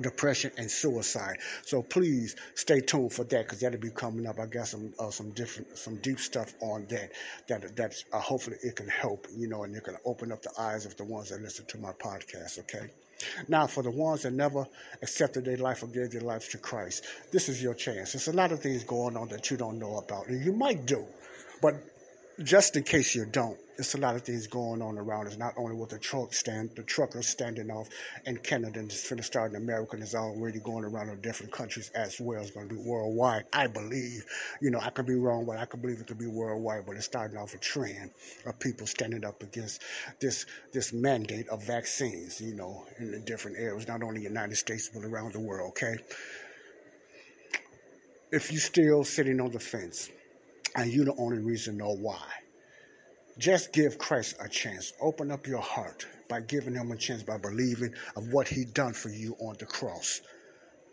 depression 0.00 0.50
and 0.58 0.68
suicide. 0.68 1.36
So 1.62 1.80
please 1.80 2.34
stay 2.56 2.80
tuned 2.80 3.12
for 3.12 3.22
that 3.22 3.44
because 3.44 3.60
that'll 3.60 3.78
be 3.78 3.90
coming 3.90 4.26
up. 4.26 4.40
I 4.40 4.46
got 4.46 4.66
some 4.66 4.92
uh, 4.98 5.10
some 5.10 5.30
different 5.30 5.78
some 5.78 5.96
deep 5.98 6.18
stuff 6.18 6.54
on 6.60 6.86
that 6.88 7.12
that 7.46 7.76
that's 7.76 8.04
uh, 8.12 8.18
hopefully 8.18 8.56
it 8.64 8.74
can 8.74 8.88
help 8.88 9.28
you 9.36 9.46
know 9.46 9.62
and 9.62 9.76
it 9.76 9.84
can 9.84 9.96
open 10.04 10.32
up 10.32 10.42
the 10.42 10.50
eyes 10.58 10.86
of 10.86 10.96
the 10.96 11.04
ones 11.04 11.30
that 11.30 11.40
listen 11.40 11.66
to 11.66 11.78
my 11.78 11.92
podcast. 11.92 12.58
Okay. 12.58 12.90
Now, 13.48 13.66
for 13.66 13.82
the 13.82 13.90
ones 13.90 14.22
that 14.22 14.32
never 14.32 14.66
accepted 15.02 15.44
their 15.44 15.56
life 15.56 15.82
or 15.82 15.86
gave 15.86 16.10
their 16.10 16.20
lives 16.20 16.48
to 16.48 16.58
Christ, 16.58 17.04
this 17.32 17.48
is 17.48 17.62
your 17.62 17.74
chance. 17.74 18.12
There's 18.12 18.28
a 18.28 18.32
lot 18.32 18.52
of 18.52 18.60
things 18.60 18.84
going 18.84 19.16
on 19.16 19.28
that 19.28 19.50
you 19.50 19.56
don't 19.56 19.78
know 19.78 19.96
about, 19.96 20.28
and 20.28 20.44
you 20.44 20.52
might 20.52 20.86
do, 20.86 21.04
but 21.62 21.74
just 22.42 22.76
in 22.76 22.82
case 22.82 23.14
you 23.14 23.26
don't, 23.26 23.58
there's 23.76 23.94
a 23.94 23.98
lot 23.98 24.14
of 24.14 24.22
things 24.22 24.46
going 24.46 24.80
on 24.80 24.98
around 24.98 25.26
us. 25.26 25.36
Not 25.36 25.54
only 25.56 25.74
with 25.74 25.90
the 25.90 25.98
truck 25.98 26.32
stand, 26.32 26.70
the 26.76 26.82
truckers 26.82 27.26
standing 27.26 27.70
off 27.70 27.88
in 28.24 28.36
Canada 28.38 28.78
and 28.78 28.90
it's 28.90 29.08
going 29.08 29.18
to 29.18 29.22
start 29.22 29.50
in 29.50 29.56
America 29.56 29.94
and 29.94 30.02
it's 30.02 30.14
already 30.14 30.60
going 30.60 30.84
around 30.84 31.08
in 31.08 31.20
different 31.20 31.52
countries 31.52 31.90
as 31.94 32.20
well. 32.20 32.40
It's 32.40 32.52
going 32.52 32.68
to 32.68 32.74
be 32.74 32.80
worldwide, 32.80 33.44
I 33.52 33.66
believe. 33.66 34.24
You 34.60 34.70
know, 34.70 34.78
I 34.80 34.90
could 34.90 35.06
be 35.06 35.16
wrong, 35.16 35.44
but 35.44 35.56
I 35.56 35.64
could 35.64 35.82
believe 35.82 36.00
it 36.00 36.06
could 36.06 36.18
be 36.18 36.26
worldwide. 36.26 36.86
But 36.86 36.96
it's 36.96 37.06
starting 37.06 37.36
off 37.36 37.54
a 37.54 37.58
trend 37.58 38.10
of 38.46 38.58
people 38.60 38.86
standing 38.86 39.24
up 39.24 39.42
against 39.42 39.82
this 40.20 40.46
this 40.72 40.92
mandate 40.92 41.48
of 41.48 41.64
vaccines. 41.64 42.40
You 42.40 42.54
know, 42.54 42.84
in 42.98 43.10
the 43.10 43.18
different 43.18 43.58
areas, 43.58 43.88
not 43.88 44.02
only 44.02 44.18
the 44.18 44.28
United 44.28 44.56
States 44.56 44.90
but 44.92 45.04
around 45.04 45.32
the 45.32 45.40
world. 45.40 45.70
Okay. 45.70 45.96
If 48.30 48.50
you're 48.50 48.60
still 48.60 49.04
sitting 49.04 49.40
on 49.40 49.52
the 49.52 49.60
fence, 49.60 50.10
and 50.74 50.92
you're 50.92 51.04
the 51.04 51.14
only 51.16 51.38
reason 51.38 51.76
know 51.76 51.94
why 51.94 52.24
just 53.38 53.72
give 53.72 53.98
Christ 53.98 54.36
a 54.40 54.48
chance. 54.48 54.92
Open 55.00 55.30
up 55.30 55.46
your 55.46 55.60
heart 55.60 56.06
by 56.28 56.40
giving 56.40 56.74
him 56.74 56.92
a 56.92 56.96
chance 56.96 57.22
by 57.22 57.36
believing 57.36 57.94
of 58.16 58.32
what 58.32 58.48
he 58.48 58.64
done 58.64 58.92
for 58.92 59.08
you 59.08 59.36
on 59.40 59.56
the 59.58 59.66
cross. 59.66 60.20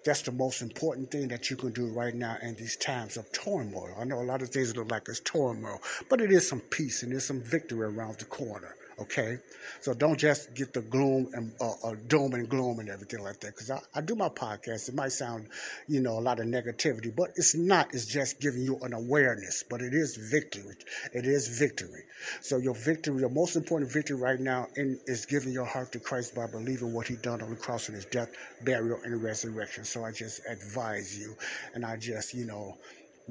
That's 0.04 0.24
the 0.24 0.32
most 0.32 0.64
important 0.64 1.12
thing 1.12 1.28
that 1.28 1.52
you 1.52 1.56
can 1.56 1.72
do 1.72 1.88
right 1.88 2.16
now 2.16 2.38
in 2.42 2.56
these 2.56 2.76
times 2.76 3.18
of 3.18 3.32
turmoil. 3.32 3.96
I 4.00 4.04
know 4.04 4.20
a 4.20 4.24
lot 4.24 4.42
of 4.42 4.50
things 4.50 4.76
look 4.76 4.90
like 4.90 5.08
it's 5.08 5.20
turmoil, 5.20 5.80
but 6.10 6.22
it 6.22 6.32
is 6.32 6.48
some 6.48 6.62
peace 6.62 7.04
and 7.04 7.12
there's 7.12 7.26
some 7.26 7.42
victory 7.42 7.86
around 7.86 8.18
the 8.18 8.26
corner. 8.26 8.76
Okay, 9.00 9.38
so 9.80 9.94
don't 9.94 10.20
just 10.20 10.54
get 10.54 10.74
the 10.74 10.82
gloom 10.82 11.30
and 11.34 11.52
uh, 11.60 11.72
uh, 11.84 11.96
doom 12.08 12.34
and 12.34 12.48
gloom 12.48 12.80
and 12.80 12.90
everything 12.90 13.24
like 13.24 13.40
that. 13.40 13.48
Because 13.56 13.72
I, 13.72 13.80
I 13.96 14.02
do 14.02 14.16
my 14.16 14.30
podcast, 14.30 14.90
it 14.90 14.96
might 14.96 15.12
sound, 15.12 15.48
you 15.88 16.02
know, 16.02 16.20
a 16.20 16.22
lot 16.22 16.40
of 16.40 16.46
negativity, 16.46 17.16
but 17.16 17.32
it's 17.36 17.56
not. 17.56 17.94
It's 17.94 18.06
just 18.06 18.40
giving 18.40 18.62
you 18.62 18.78
an 18.82 18.94
awareness. 18.94 19.64
But 19.68 19.82
it 19.82 19.94
is 19.94 20.18
victory. 20.18 20.76
It 21.14 21.26
is 21.26 21.48
victory. 21.48 22.04
So 22.42 22.58
your 22.58 22.76
victory, 22.76 23.20
your 23.22 23.30
most 23.30 23.56
important 23.56 23.92
victory 23.92 24.18
right 24.18 24.40
now, 24.40 24.68
in, 24.76 25.00
is 25.08 25.26
giving 25.26 25.52
your 25.54 25.66
heart 25.66 25.94
to 25.94 26.00
Christ 26.00 26.36
by 26.36 26.48
believing 26.48 26.94
what 26.94 27.08
He 27.08 27.16
done 27.16 27.42
on 27.42 27.50
the 27.50 27.56
cross 27.56 27.88
and 27.88 27.96
His 27.96 28.06
death, 28.06 28.30
burial, 28.64 29.00
and 29.04 29.24
resurrection. 29.24 29.84
So 29.84 30.04
I 30.04 30.12
just 30.12 30.42
advise 30.48 31.18
you, 31.18 31.36
and 31.74 31.86
I 31.86 31.98
just, 31.98 32.34
you 32.34 32.46
know 32.46 32.78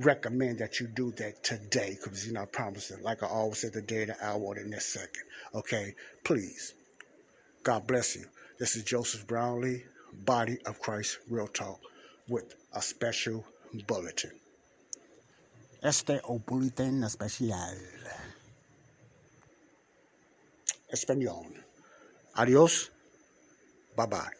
recommend 0.00 0.58
that 0.58 0.80
you 0.80 0.86
do 0.88 1.12
that 1.12 1.42
today 1.42 1.96
because 2.00 2.24
you're 2.24 2.34
not 2.34 2.52
promising. 2.52 3.02
Like 3.02 3.22
I 3.22 3.26
always 3.26 3.58
said, 3.58 3.72
the 3.72 3.82
day, 3.82 4.04
the 4.04 4.16
hour, 4.24 4.40
or 4.40 4.54
the 4.54 4.64
next 4.64 4.92
second. 4.92 5.24
Okay, 5.54 5.94
please. 6.24 6.74
God 7.62 7.86
bless 7.86 8.16
you. 8.16 8.24
This 8.58 8.76
is 8.76 8.84
Joseph 8.84 9.26
Brownlee, 9.26 9.84
Body 10.12 10.58
of 10.66 10.80
Christ 10.80 11.18
Real 11.28 11.46
Talk, 11.46 11.80
with 12.28 12.54
a 12.74 12.82
special 12.82 13.44
bulletin. 13.86 14.32
Este 15.82 16.20
o 16.24 16.38
bulletin 16.38 17.04
especial. 17.04 17.76
Espanol. 20.92 21.46
Adios. 22.36 22.90
Bye 23.96 24.06
bye. 24.06 24.39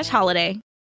slash 0.03 0.09
holiday. 0.09 0.59